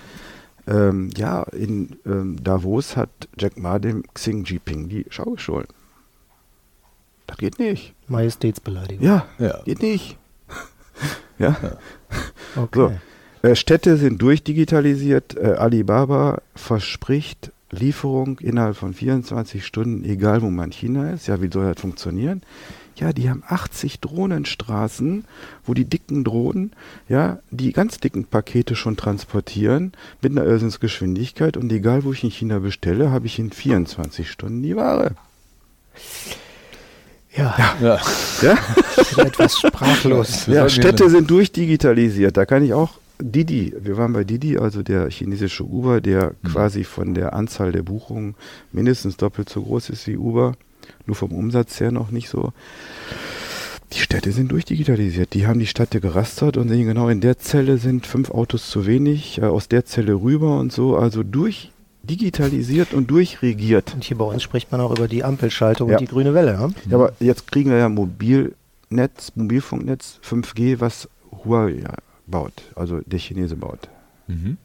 Ähm, 0.68 1.10
ja, 1.16 1.44
in 1.44 1.98
ähm, 2.06 2.44
Davos 2.44 2.98
hat 2.98 3.10
Jack 3.38 3.58
Ma 3.58 3.80
dem 3.80 4.04
Xing 4.14 4.44
Jinping 4.44 4.90
die 4.90 5.06
Schau 5.10 5.32
gestohlen. 5.32 5.68
Das 7.30 7.38
geht 7.38 7.60
nicht. 7.60 7.94
Majestätsbeleidigung. 8.08 9.06
Ja, 9.06 9.28
ja. 9.38 9.62
geht 9.64 9.84
nicht. 9.84 10.18
ja. 11.38 11.56
ja. 11.62 11.78
Okay. 12.56 12.98
So. 13.44 13.48
Äh, 13.48 13.56
Städte 13.56 13.98
sind 13.98 14.20
durchdigitalisiert. 14.20 15.38
Äh, 15.38 15.54
Alibaba 15.54 16.42
verspricht 16.56 17.52
Lieferung 17.70 18.40
innerhalb 18.40 18.76
von 18.76 18.96
24 18.96 19.64
Stunden, 19.64 20.04
egal 20.04 20.42
wo 20.42 20.50
man 20.50 20.66
in 20.66 20.72
China 20.72 21.12
ist. 21.12 21.28
Ja, 21.28 21.40
wie 21.40 21.52
soll 21.52 21.72
das 21.72 21.80
funktionieren? 21.80 22.42
Ja, 22.96 23.14
die 23.14 23.30
haben 23.30 23.44
80 23.48 24.00
Drohnenstraßen, 24.00 25.24
wo 25.66 25.74
die 25.76 25.86
dicken 25.86 26.24
Drohnen, 26.24 26.74
ja, 27.08 27.40
die 27.52 27.72
ganz 27.74 28.00
dicken 28.00 28.26
Pakete 28.26 28.76
schon 28.76 28.98
transportieren 28.98 29.94
mit 30.22 30.32
einer 30.32 30.46
Irrsinnsgeschwindigkeit 30.46 31.58
und 31.58 31.72
egal 31.72 32.04
wo 32.04 32.12
ich 32.12 32.24
in 32.24 32.32
China 32.32 32.60
bestelle, 32.60 33.12
habe 33.12 33.28
ich 33.28 33.38
in 33.38 33.52
24 33.52 34.30
Stunden 34.30 34.64
die 34.64 34.76
Ware. 34.76 35.16
Ja. 37.36 37.56
Ja. 37.82 38.00
ja? 38.42 38.58
Ich 39.02 39.16
bin 39.16 39.28
etwas 39.28 39.60
sprachlos. 39.60 40.48
Ja, 40.48 40.68
Städte 40.68 41.10
sind 41.10 41.30
durchdigitalisiert. 41.30 42.38
Da 42.38 42.46
kann 42.46 42.64
ich 42.64 42.74
auch 42.74 42.92
Didi, 43.22 43.76
wir 43.80 43.98
waren 43.98 44.14
bei 44.14 44.24
Didi, 44.24 44.58
also 44.58 44.82
der 44.82 45.10
chinesische 45.10 45.64
Uber, 45.64 46.00
der 46.00 46.34
mhm. 46.42 46.48
quasi 46.50 46.84
von 46.84 47.14
der 47.14 47.34
Anzahl 47.34 47.72
der 47.72 47.84
Buchungen 47.84 48.36
mindestens 48.72 49.18
doppelt 49.18 49.50
so 49.50 49.62
groß 49.62 49.90
ist 49.90 50.08
wie 50.08 50.18
Uber 50.18 50.54
nur 51.06 51.16
vom 51.16 51.32
Umsatz 51.32 51.80
her 51.80 51.92
noch 51.92 52.12
nicht 52.12 52.30
so. 52.30 52.54
Die 53.94 54.00
Städte 54.00 54.32
sind 54.32 54.52
durchdigitalisiert. 54.52 55.34
Die 55.34 55.48
haben 55.48 55.60
die 55.60 55.68
Städte 55.68 56.00
gerastert 56.00 56.58
und 56.58 56.70
sehen 56.70 56.86
genau, 56.86 57.10
in 57.10 57.22
der 57.22 57.40
Zelle 57.40 57.78
sind 57.78 58.06
fünf 58.06 58.30
Autos 58.30 58.70
zu 58.70 58.86
wenig, 58.86 59.40
äh, 59.40 59.46
aus 59.46 59.68
der 59.68 59.86
Zelle 59.86 60.14
rüber 60.14 60.60
und 60.60 60.72
so. 60.72 60.96
Also 60.96 61.24
durch 61.24 61.72
digitalisiert 62.10 62.94
und 62.94 63.12
durchregiert. 63.12 63.94
Und 63.94 64.04
hier 64.04 64.18
bei 64.18 64.26
uns 64.26 64.42
spricht 64.44 64.72
man 64.72 64.82
auch 64.82 64.92
über 64.92 65.08
die 65.08 65.24
Ampelschaltung 65.24 65.90
ja. 65.90 65.98
und 65.98 66.02
die 66.02 66.08
grüne 66.08 66.34
Welle. 66.34 66.54
Ja? 66.54 66.70
ja, 66.90 66.96
aber 66.96 67.14
jetzt 67.20 67.52
kriegen 67.52 67.70
wir 67.70 67.78
ja 67.78 67.90
Mobilnetz, 67.90 69.34
Mobilfunknetz 69.36 70.20
5G, 70.28 70.80
was 70.80 71.08
Huawei 71.44 71.84
baut, 72.28 72.54
also 72.76 73.00
der 73.06 73.20
Chinese 73.20 73.56
baut. 73.56 73.90
Mhm 74.28 74.58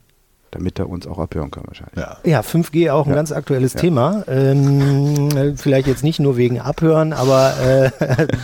damit 0.54 0.78
er 0.78 0.88
uns 0.88 1.06
auch 1.06 1.18
abhören 1.18 1.50
kann 1.50 1.64
wahrscheinlich. 1.66 1.96
Ja, 1.96 2.16
ja 2.24 2.40
5G 2.40 2.90
auch 2.92 3.06
ein 3.06 3.10
ja. 3.10 3.16
ganz 3.16 3.32
aktuelles 3.32 3.74
ja. 3.74 3.80
Thema. 3.80 4.24
Ähm, 4.28 5.56
vielleicht 5.56 5.88
jetzt 5.88 6.04
nicht 6.04 6.20
nur 6.20 6.36
wegen 6.36 6.60
Abhören, 6.60 7.12
aber 7.12 7.54
äh, 7.60 7.90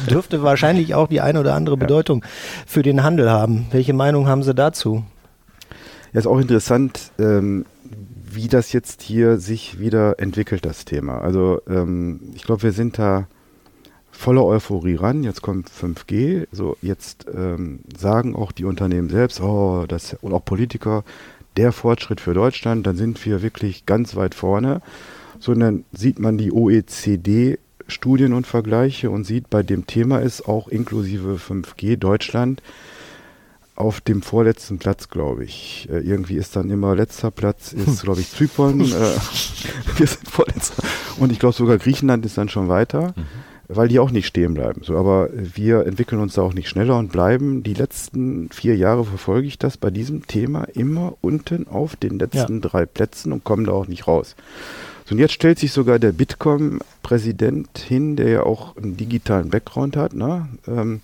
dürfte 0.11 0.43
wahrscheinlich 0.43 0.95
auch 0.95 1.07
die 1.07 1.21
eine 1.21 1.39
oder 1.41 1.55
andere 1.55 1.77
Bedeutung 1.77 2.25
für 2.67 2.83
den 2.83 3.05
Handel 3.05 3.31
haben. 3.31 3.67
Welche 3.71 3.93
Meinung 3.93 4.27
haben 4.27 4.43
Sie 4.43 4.55
dazu? 4.55 5.05
Ja, 6.13 6.19
ist 6.19 6.27
auch 6.27 6.41
interessant, 6.41 7.13
ähm, 7.21 7.65
wie 8.35 8.49
das 8.49 8.73
jetzt 8.73 9.03
hier 9.03 9.39
sich 9.39 9.81
wieder 9.81 10.19
entwickelt, 10.19 10.65
das 10.65 10.85
Thema. 10.85 11.21
Also 11.21 11.61
ähm, 11.69 12.21
ich 12.35 12.43
glaube, 12.43 12.63
wir 12.63 12.73
sind 12.73 12.99
da 12.99 13.27
voller 14.13 14.45
Euphorie 14.45 14.97
ran. 14.97 15.25
Jetzt 15.25 15.43
kommt 15.43 15.71
5G. 15.71 16.47
So 16.53 16.77
jetzt 16.83 17.27
ähm, 17.35 17.81
sagen 17.97 18.37
auch 18.37 18.53
die 18.53 18.65
Unternehmen 18.65 19.09
selbst, 19.09 19.41
oh, 19.41 19.85
das 19.89 20.17
und 20.21 20.33
auch 20.33 20.45
Politiker, 20.45 21.05
der 21.57 21.73
Fortschritt 21.73 22.21
für 22.21 22.35
Deutschland, 22.35 22.87
dann 22.87 22.97
sind 22.97 23.25
wir 23.25 23.43
wirklich 23.43 23.87
ganz 23.87 24.15
weit 24.17 24.35
vorne. 24.35 24.83
Sondern 25.39 25.85
sieht 25.93 26.19
man 26.19 26.37
die 26.37 26.53
OECD 26.53 27.59
Studien 27.89 28.35
und 28.35 28.47
Vergleiche 28.47 29.11
und 29.11 29.25
sieht, 29.25 29.51
bei 29.51 29.63
dem 29.63 29.87
Thema 29.87 30.19
ist 30.19 30.47
auch 30.47 30.69
inklusive 30.69 31.37
5G 31.37 31.97
Deutschland 31.97 32.63
auf 33.81 34.01
dem 34.01 34.23
vorletzten 34.23 34.79
Platz, 34.79 35.09
glaube 35.09 35.45
ich. 35.45 35.89
Äh, 35.91 36.01
irgendwie 36.01 36.37
ist 36.37 36.55
dann 36.55 36.71
immer 36.71 36.95
letzter 36.95 37.31
Platz, 37.31 37.73
ist, 37.73 38.03
glaube 38.03 38.21
ich, 38.21 38.31
Zypern. 38.31 38.81
äh, 38.81 38.85
wir 38.85 40.07
sind 40.07 40.29
vorletzter. 40.29 40.83
Und 41.19 41.33
ich 41.33 41.39
glaube 41.39 41.55
sogar 41.55 41.79
Griechenland 41.79 42.25
ist 42.25 42.39
dann 42.39 42.49
schon 42.49 42.69
weiter. 42.69 43.15
Mhm 43.17 43.51
weil 43.73 43.89
die 43.89 44.01
auch 44.01 44.11
nicht 44.11 44.27
stehen 44.27 44.55
bleiben. 44.55 44.83
So, 44.83 44.97
aber 44.97 45.29
wir 45.33 45.87
entwickeln 45.87 46.21
uns 46.21 46.35
da 46.35 46.43
auch 46.43 46.55
nicht 46.55 46.69
schneller 46.69 46.99
und 46.99 47.13
bleiben. 47.13 47.63
Die 47.63 47.75
letzten 47.75 48.51
vier 48.51 48.77
Jahre 48.77 49.05
verfolge 49.05 49.47
ich 49.47 49.59
das 49.59 49.77
bei 49.77 49.91
diesem 49.91 50.27
Thema 50.27 50.65
immer 50.75 51.15
unten 51.21 51.69
auf 51.69 51.95
den 51.95 52.19
letzten 52.19 52.55
ja. 52.55 52.61
drei 52.61 52.85
Plätzen 52.85 53.33
und 53.33 53.45
komme 53.45 53.67
da 53.67 53.73
auch 53.73 53.87
nicht 53.87 54.09
raus. 54.09 54.35
So, 55.05 55.15
und 55.15 55.21
jetzt 55.21 55.35
stellt 55.35 55.59
sich 55.59 55.73
sogar 55.73 55.99
der 55.99 56.13
Bitkom-Präsident 56.13 57.79
hin, 57.79 58.17
der 58.17 58.29
ja 58.29 58.43
auch 58.43 58.77
einen 58.77 58.97
digitalen 58.97 59.51
Background 59.51 59.97
hat. 59.97 60.15
Ne? 60.15 60.49
Ähm, 60.67 61.01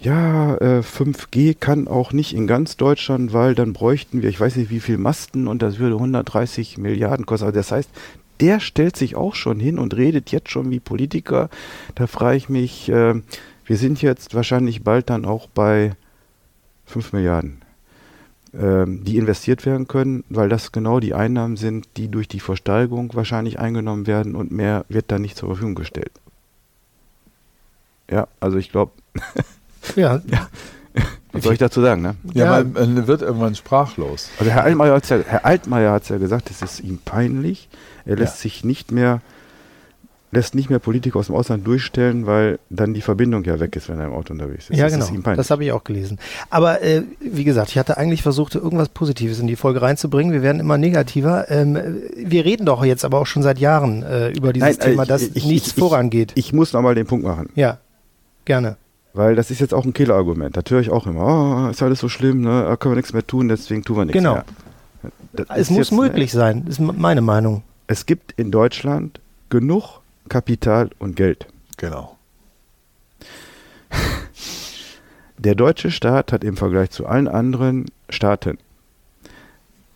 ja, 0.00 0.56
äh, 0.58 0.82
5G 0.82 1.56
kann 1.58 1.88
auch 1.88 2.12
nicht 2.12 2.34
in 2.34 2.46
ganz 2.46 2.76
Deutschland, 2.76 3.32
weil 3.32 3.54
dann 3.54 3.72
bräuchten 3.72 4.22
wir, 4.22 4.28
ich 4.28 4.38
weiß 4.38 4.56
nicht 4.56 4.70
wie 4.70 4.80
viel 4.80 4.96
Masten 4.96 5.48
und 5.48 5.60
das 5.60 5.78
würde 5.78 5.96
130 5.96 6.78
Milliarden 6.78 7.26
kosten. 7.26 7.46
Also 7.46 7.56
das 7.56 7.72
heißt, 7.72 7.90
der 8.40 8.60
stellt 8.60 8.96
sich 8.96 9.16
auch 9.16 9.34
schon 9.34 9.58
hin 9.58 9.78
und 9.78 9.96
redet 9.96 10.30
jetzt 10.30 10.50
schon 10.50 10.70
wie 10.70 10.78
Politiker. 10.78 11.50
Da 11.96 12.06
frage 12.06 12.36
ich 12.36 12.48
mich, 12.48 12.88
äh, 12.88 13.20
wir 13.64 13.76
sind 13.76 14.00
jetzt 14.00 14.34
wahrscheinlich 14.34 14.84
bald 14.84 15.10
dann 15.10 15.24
auch 15.24 15.48
bei 15.48 15.96
5 16.86 17.12
Milliarden, 17.12 17.62
äh, 18.52 18.84
die 18.86 19.16
investiert 19.16 19.66
werden 19.66 19.88
können, 19.88 20.22
weil 20.28 20.48
das 20.48 20.70
genau 20.70 21.00
die 21.00 21.14
Einnahmen 21.14 21.56
sind, 21.56 21.88
die 21.96 22.06
durch 22.08 22.28
die 22.28 22.40
Versteigerung 22.40 23.12
wahrscheinlich 23.14 23.58
eingenommen 23.58 24.06
werden 24.06 24.36
und 24.36 24.52
mehr 24.52 24.84
wird 24.88 25.10
dann 25.10 25.22
nicht 25.22 25.36
zur 25.36 25.48
Verfügung 25.48 25.74
gestellt. 25.74 26.12
Ja, 28.08 28.28
also 28.38 28.58
ich 28.58 28.70
glaube. 28.70 28.92
ja. 29.96 30.20
ja. 30.26 30.48
Was 31.32 31.44
soll 31.44 31.52
ich 31.52 31.58
dazu 31.58 31.80
sagen, 31.80 32.02
ne? 32.02 32.16
Ja, 32.32 32.58
ja. 32.58 32.64
man 32.64 33.06
wird 33.06 33.22
irgendwann 33.22 33.54
sprachlos. 33.54 34.30
Also 34.38 34.50
Herr 34.50 34.64
Altmaier 34.64 34.94
hat 34.94 35.08
ja, 35.08 35.18
Herr 35.26 35.44
Altmaier 35.44 35.92
hat 35.92 36.08
ja 36.08 36.18
gesagt, 36.18 36.50
es 36.50 36.62
ist 36.62 36.80
ihm 36.80 36.98
peinlich. 37.04 37.68
Er 38.06 38.16
lässt 38.16 38.36
ja. 38.36 38.42
sich 38.42 38.64
nicht 38.64 38.90
mehr, 38.90 39.20
lässt 40.32 40.54
nicht 40.54 40.70
mehr 40.70 40.78
Politiker 40.78 41.18
aus 41.18 41.26
dem 41.26 41.34
Ausland 41.34 41.66
durchstellen, 41.66 42.26
weil 42.26 42.58
dann 42.70 42.94
die 42.94 43.02
Verbindung 43.02 43.44
ja 43.44 43.60
weg 43.60 43.76
ist, 43.76 43.90
wenn 43.90 44.00
er 44.00 44.06
im 44.06 44.14
Auto 44.14 44.32
unterwegs 44.32 44.70
ist. 44.70 44.78
Ja, 44.78 44.88
das 44.88 45.12
genau. 45.12 45.34
das 45.34 45.50
habe 45.50 45.64
ich 45.64 45.72
auch 45.72 45.84
gelesen. 45.84 46.18
Aber 46.48 46.82
äh, 46.82 47.02
wie 47.20 47.44
gesagt, 47.44 47.70
ich 47.70 47.78
hatte 47.78 47.98
eigentlich 47.98 48.22
versucht, 48.22 48.54
irgendwas 48.54 48.88
Positives 48.88 49.38
in 49.38 49.46
die 49.46 49.56
Folge 49.56 49.82
reinzubringen. 49.82 50.32
Wir 50.32 50.42
werden 50.42 50.60
immer 50.60 50.78
negativer. 50.78 51.50
Ähm, 51.50 51.78
wir 52.16 52.46
reden 52.46 52.64
doch 52.64 52.82
jetzt 52.84 53.04
aber 53.04 53.20
auch 53.20 53.26
schon 53.26 53.42
seit 53.42 53.58
Jahren 53.58 54.02
äh, 54.02 54.30
über 54.30 54.54
dieses 54.54 54.78
Nein, 54.78 54.92
Thema, 54.92 55.02
ich, 55.02 55.08
dass 55.08 55.22
ich, 55.22 55.44
nichts 55.44 55.68
ich, 55.68 55.74
vorangeht. 55.74 56.32
Ich, 56.34 56.54
muss 56.54 56.72
nochmal 56.72 56.94
den 56.94 57.06
Punkt 57.06 57.26
machen. 57.26 57.50
Ja, 57.54 57.78
gerne. 58.46 58.78
Weil 59.14 59.34
das 59.34 59.50
ist 59.50 59.60
jetzt 59.60 59.74
auch 59.74 59.84
ein 59.84 59.92
Killerargument. 59.92 60.56
Das 60.56 60.64
höre 60.68 60.80
ich 60.80 60.90
auch 60.90 61.06
immer. 61.06 61.66
Oh, 61.66 61.70
ist 61.70 61.82
alles 61.82 61.98
so 62.00 62.08
schlimm, 62.08 62.42
ne? 62.42 62.64
da 62.64 62.76
können 62.76 62.92
wir 62.92 62.96
nichts 62.96 63.12
mehr 63.12 63.26
tun, 63.26 63.48
deswegen 63.48 63.82
tun 63.82 63.96
wir 63.96 64.04
nichts 64.04 64.18
genau. 64.18 64.34
mehr. 64.34 64.44
Genau. 65.34 65.54
Es 65.54 65.70
muss 65.70 65.90
möglich 65.90 66.34
ne? 66.34 66.40
sein, 66.40 66.66
ist 66.68 66.80
meine 66.80 67.20
Meinung. 67.20 67.62
Es 67.86 68.06
gibt 68.06 68.32
in 68.32 68.50
Deutschland 68.50 69.20
genug 69.50 70.00
Kapital 70.28 70.90
und 70.98 71.16
Geld. 71.16 71.46
Genau. 71.76 72.16
der 75.38 75.54
deutsche 75.54 75.90
Staat 75.90 76.32
hat 76.32 76.44
im 76.44 76.56
Vergleich 76.56 76.90
zu 76.90 77.06
allen 77.06 77.28
anderen 77.28 77.86
Staaten 78.10 78.58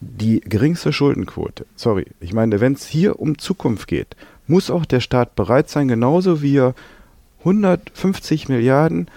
die 0.01 0.40
geringste 0.40 0.92
Schuldenquote. 0.92 1.64
Sorry, 1.77 2.07
ich 2.20 2.33
meine, 2.33 2.61
wenn 2.61 2.72
es 2.72 2.87
hier 2.87 3.20
um 3.20 3.38
Zukunft 3.38 3.87
geht, 3.87 4.16
muss 4.46 4.70
auch 4.70 4.85
der 4.85 5.01
Staat 5.01 5.37
bereit 5.37 5.68
sein, 5.68 5.87
genauso 5.87 6.42
wie 6.42 6.59
er 6.59 6.75
150 7.44 8.48
Milliarden 8.48 9.09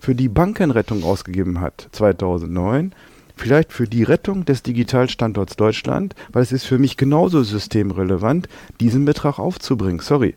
für 0.00 0.14
die 0.14 0.28
Bankenrettung 0.28 1.02
ausgegeben 1.02 1.60
hat 1.60 1.88
2009, 1.92 2.92
vielleicht 3.36 3.72
für 3.72 3.88
die 3.88 4.02
Rettung 4.02 4.44
des 4.44 4.62
Digitalstandorts 4.62 5.56
Deutschland, 5.56 6.14
weil 6.32 6.42
es 6.42 6.52
ist 6.52 6.64
für 6.64 6.78
mich 6.78 6.96
genauso 6.96 7.42
systemrelevant, 7.42 8.48
diesen 8.80 9.04
Betrag 9.04 9.38
aufzubringen. 9.38 10.00
Sorry, 10.00 10.34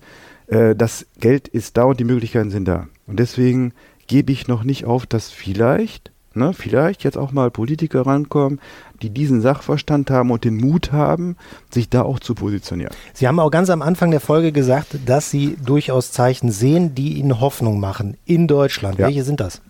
äh, 0.48 0.76
das 0.76 1.06
Geld 1.20 1.48
ist 1.48 1.78
da 1.78 1.84
und 1.84 2.00
die 2.00 2.06
Möglichkeiten 2.06 2.50
sind 2.50 2.68
da. 2.68 2.88
Und 3.06 3.20
deswegen 3.20 3.74
gebe 4.08 4.32
ich 4.32 4.48
noch 4.48 4.64
nicht 4.64 4.86
auf, 4.86 5.06
dass 5.06 5.30
vielleicht, 5.30 6.12
ne, 6.38 6.54
vielleicht 6.54 7.04
jetzt 7.04 7.18
auch 7.18 7.32
mal 7.32 7.52
Politiker 7.52 8.06
rankommen, 8.06 8.60
die 9.02 9.10
diesen 9.10 9.42
Sachverstand 9.42 10.10
haben 10.10 10.32
und 10.32 10.44
den 10.44 10.58
Mut 10.58 10.92
haben, 10.92 11.36
sich 11.72 11.90
da 11.90 12.02
auch 12.02 12.20
zu 12.20 12.36
positionieren. 12.36 12.94
Sie 13.14 13.28
haben 13.28 13.40
auch 13.40 13.52
ganz 13.52 13.70
am 13.70 13.82
Anfang 13.82 14.12
der 14.12 14.20
Folge 14.20 14.52
gesagt, 14.52 14.98
dass 15.06 15.30
Sie 15.30 15.58
durchaus 15.64 16.12
Zeichen 16.12 16.52
sehen, 16.52 16.96
die 16.96 17.14
Ihnen 17.18 17.40
Hoffnung 17.40 17.80
machen 17.80 18.18
in 18.26 18.48
Deutschland. 18.48 18.98
Ja. 18.98 19.08
Welche 19.08 19.24
sind 19.24 19.40
das? 19.40 19.62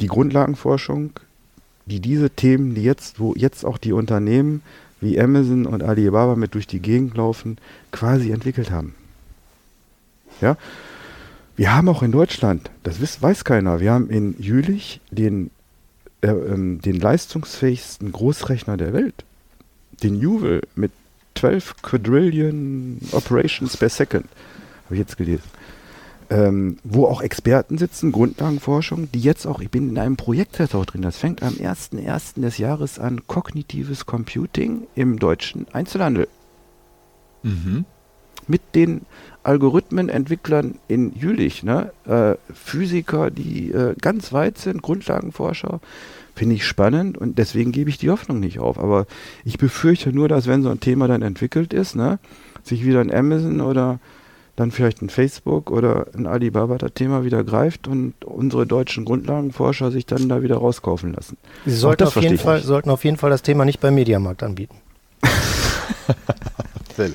Die 0.00 0.08
Grundlagenforschung, 0.08 1.12
die 1.86 2.00
diese 2.00 2.30
Themen, 2.30 2.74
die 2.74 2.82
jetzt, 2.82 3.18
wo 3.18 3.34
jetzt 3.34 3.64
auch 3.64 3.78
die 3.78 3.92
Unternehmen 3.92 4.62
wie 5.00 5.20
Amazon 5.20 5.66
und 5.66 5.82
Alibaba 5.82 6.36
mit 6.36 6.54
durch 6.54 6.66
die 6.66 6.80
Gegend 6.80 7.16
laufen, 7.16 7.58
quasi 7.92 8.30
entwickelt 8.30 8.70
haben. 8.70 8.94
Ja, 10.40 10.56
wir 11.56 11.74
haben 11.74 11.88
auch 11.88 12.02
in 12.02 12.12
Deutschland, 12.12 12.70
das 12.82 13.00
weiß, 13.00 13.22
weiß 13.22 13.44
keiner, 13.44 13.80
wir 13.80 13.92
haben 13.92 14.10
in 14.10 14.34
Jülich 14.38 15.00
den, 15.10 15.50
äh, 16.22 16.28
ähm, 16.28 16.80
den 16.80 16.98
leistungsfähigsten 16.98 18.12
Großrechner 18.12 18.76
der 18.76 18.92
Welt. 18.92 19.24
Den 20.02 20.20
Juwel 20.20 20.62
mit 20.74 20.92
12 21.36 21.82
Quadrillion 21.82 23.00
Operations 23.12 23.76
per 23.76 23.88
Second. 23.88 24.26
Habe 24.84 24.94
ich 24.94 25.00
jetzt 25.00 25.16
gelesen. 25.16 25.44
Ähm, 26.28 26.78
wo 26.82 27.06
auch 27.06 27.20
Experten 27.22 27.78
sitzen, 27.78 28.10
Grundlagenforschung, 28.10 29.12
die 29.12 29.20
jetzt 29.20 29.46
auch, 29.46 29.60
ich 29.60 29.70
bin 29.70 29.90
in 29.90 29.98
einem 29.98 30.16
Projekt 30.16 30.60
auch 30.74 30.84
drin, 30.84 31.02
das 31.02 31.18
fängt 31.18 31.40
am 31.42 31.54
1.1. 31.54 32.40
des 32.40 32.58
Jahres 32.58 32.98
an, 32.98 33.28
kognitives 33.28 34.06
Computing 34.06 34.88
im 34.96 35.20
deutschen 35.20 35.66
Einzelhandel. 35.72 36.26
Mhm. 37.44 37.84
Mit 38.48 38.60
den 38.74 39.02
Algorithmenentwicklern 39.46 40.76
in 40.88 41.14
Jülich, 41.14 41.62
ne? 41.62 41.92
Äh, 42.06 42.34
Physiker, 42.52 43.30
die 43.30 43.70
äh, 43.70 43.94
ganz 44.00 44.32
weit 44.32 44.58
sind, 44.58 44.82
Grundlagenforscher, 44.82 45.80
finde 46.34 46.56
ich 46.56 46.66
spannend 46.66 47.16
und 47.16 47.38
deswegen 47.38 47.72
gebe 47.72 47.88
ich 47.88 47.96
die 47.96 48.10
Hoffnung 48.10 48.40
nicht 48.40 48.58
auf. 48.58 48.78
Aber 48.78 49.06
ich 49.44 49.56
befürchte 49.56 50.12
nur, 50.12 50.28
dass 50.28 50.46
wenn 50.46 50.62
so 50.62 50.68
ein 50.68 50.80
Thema 50.80 51.08
dann 51.08 51.22
entwickelt 51.22 51.72
ist, 51.72 51.96
ne, 51.96 52.18
sich 52.62 52.84
wieder 52.84 53.00
ein 53.00 53.12
Amazon 53.12 53.60
oder 53.60 54.00
dann 54.56 54.70
vielleicht 54.70 55.02
ein 55.02 55.10
Facebook 55.10 55.70
oder 55.70 56.06
ein 56.16 56.26
Alibaba 56.26 56.78
das 56.78 56.94
Thema 56.94 57.24
wieder 57.24 57.44
greift 57.44 57.88
und 57.88 58.14
unsere 58.24 58.66
deutschen 58.66 59.04
Grundlagenforscher 59.04 59.90
sich 59.90 60.06
dann 60.06 60.28
da 60.28 60.42
wieder 60.42 60.56
rauskaufen 60.56 61.12
lassen. 61.12 61.36
Sie 61.66 61.76
sollten, 61.76 62.04
auf 62.04 62.16
jeden, 62.16 62.38
Fall, 62.38 62.62
sollten 62.62 62.90
auf 62.90 63.04
jeden 63.04 63.18
Fall 63.18 63.30
das 63.30 63.42
Thema 63.42 63.64
nicht 63.64 63.80
beim 63.80 63.94
Mediamarkt 63.94 64.42
anbieten. 64.42 64.76
Fälle. 66.96 67.14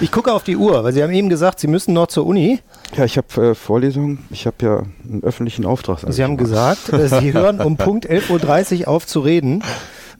Ich 0.00 0.10
gucke 0.12 0.32
auf 0.32 0.44
die 0.44 0.56
Uhr, 0.56 0.84
weil 0.84 0.92
Sie 0.92 1.02
haben 1.02 1.12
eben 1.12 1.28
gesagt, 1.28 1.60
Sie 1.60 1.68
müssen 1.68 1.94
noch 1.94 2.08
zur 2.08 2.26
Uni. 2.26 2.58
Ja, 2.96 3.04
ich 3.04 3.16
habe 3.16 3.50
äh, 3.50 3.54
Vorlesungen, 3.54 4.26
ich 4.30 4.46
habe 4.46 4.56
ja 4.62 4.82
einen 5.08 5.22
öffentlichen 5.22 5.64
Auftrag. 5.64 6.00
Sie 6.08 6.22
haben 6.22 6.36
gesagt, 6.36 6.92
äh, 6.92 7.08
Sie 7.08 7.32
hören 7.32 7.60
um 7.60 7.76
Punkt 7.76 8.08
11.30 8.10 8.82
Uhr 8.82 8.88
auf 8.88 9.06
zu 9.06 9.20
reden. 9.20 9.62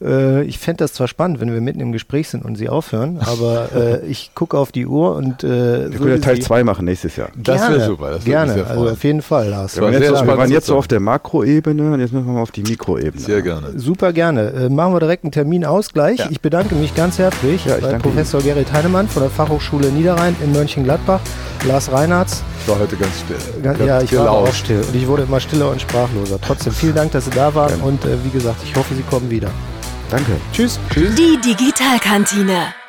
Äh, 0.02 0.44
ich 0.44 0.58
fände 0.58 0.84
das 0.84 0.94
zwar 0.94 1.08
spannend, 1.08 1.40
wenn 1.40 1.52
wir 1.52 1.60
mitten 1.60 1.80
im 1.80 1.92
Gespräch 1.92 2.28
sind 2.28 2.44
und 2.44 2.56
Sie 2.56 2.68
aufhören, 2.68 3.18
aber 3.24 3.68
äh, 3.74 4.06
ich 4.06 4.30
gucke 4.34 4.56
auf 4.56 4.72
die 4.72 4.86
Uhr 4.86 5.14
und. 5.14 5.44
Äh, 5.44 5.90
wir 5.90 5.98
können 5.98 6.10
ja 6.10 6.18
Teil 6.18 6.40
2 6.40 6.64
machen 6.64 6.84
nächstes 6.86 7.16
Jahr. 7.16 7.28
Das 7.36 7.60
wäre 7.68 7.84
super. 7.84 8.10
Das 8.10 8.24
gerne, 8.24 8.66
also 8.66 8.88
auf 8.88 9.04
jeden 9.04 9.22
Fall, 9.22 9.48
Lars. 9.48 9.76
Wir, 9.76 9.82
waren 9.82 9.92
jetzt, 9.92 10.08
so, 10.08 10.26
wir 10.26 10.38
waren 10.38 10.50
jetzt 10.50 10.66
so 10.66 10.76
auf 10.76 10.88
der 10.88 11.00
Makroebene 11.00 11.92
und 11.92 12.00
jetzt 12.00 12.12
müssen 12.12 12.26
wir 12.26 12.32
mal 12.32 12.42
auf 12.42 12.50
die 12.50 12.62
Mikroebene. 12.62 13.20
Sehr 13.20 13.42
gerne. 13.42 13.78
Super 13.78 14.12
gerne. 14.12 14.50
Äh, 14.52 14.68
machen 14.68 14.94
wir 14.94 15.00
direkt 15.00 15.24
einen 15.24 15.32
Termin 15.32 15.64
aus 15.64 15.92
gleich. 15.92 16.18
Ja. 16.18 16.28
Ich 16.30 16.40
bedanke 16.40 16.74
mich 16.74 16.94
ganz 16.94 17.18
herzlich 17.18 17.64
ja, 17.66 17.76
bei 17.76 17.98
Professor 17.98 18.40
Ihnen. 18.40 18.54
Gerrit 18.54 18.72
Heinemann 18.72 19.08
von 19.08 19.22
der 19.22 19.30
Fachhochschule 19.30 19.88
Niederrhein 19.88 20.34
in 20.42 20.52
Mönchengladbach, 20.52 21.20
Lars 21.66 21.92
Reinhardt. 21.92 22.30
Ich 22.62 22.68
war 22.68 22.78
heute 22.78 22.96
ganz 22.96 23.12
still. 23.20 23.62
Ganz, 23.62 23.78
ja, 23.80 24.00
ich 24.00 24.16
war 24.16 24.30
auch 24.30 24.52
still 24.52 24.80
und 24.80 24.94
ich 24.94 25.06
wurde 25.06 25.22
immer 25.24 25.40
stiller 25.40 25.70
und 25.70 25.80
sprachloser. 25.80 26.38
Trotzdem 26.40 26.72
vielen 26.72 26.94
Dank, 26.94 27.12
dass 27.12 27.26
Sie 27.26 27.30
da 27.30 27.54
waren 27.54 27.80
und 27.80 28.04
äh, 28.04 28.16
wie 28.24 28.30
gesagt, 28.30 28.62
ich 28.64 28.74
hoffe, 28.76 28.94
Sie 28.94 29.02
kommen 29.02 29.30
wieder. 29.30 29.50
Danke. 30.10 30.40
Tschüss. 30.52 30.78
Tschüss. 30.92 31.14
Die 31.14 31.38
Digitalkantine. 31.40 32.79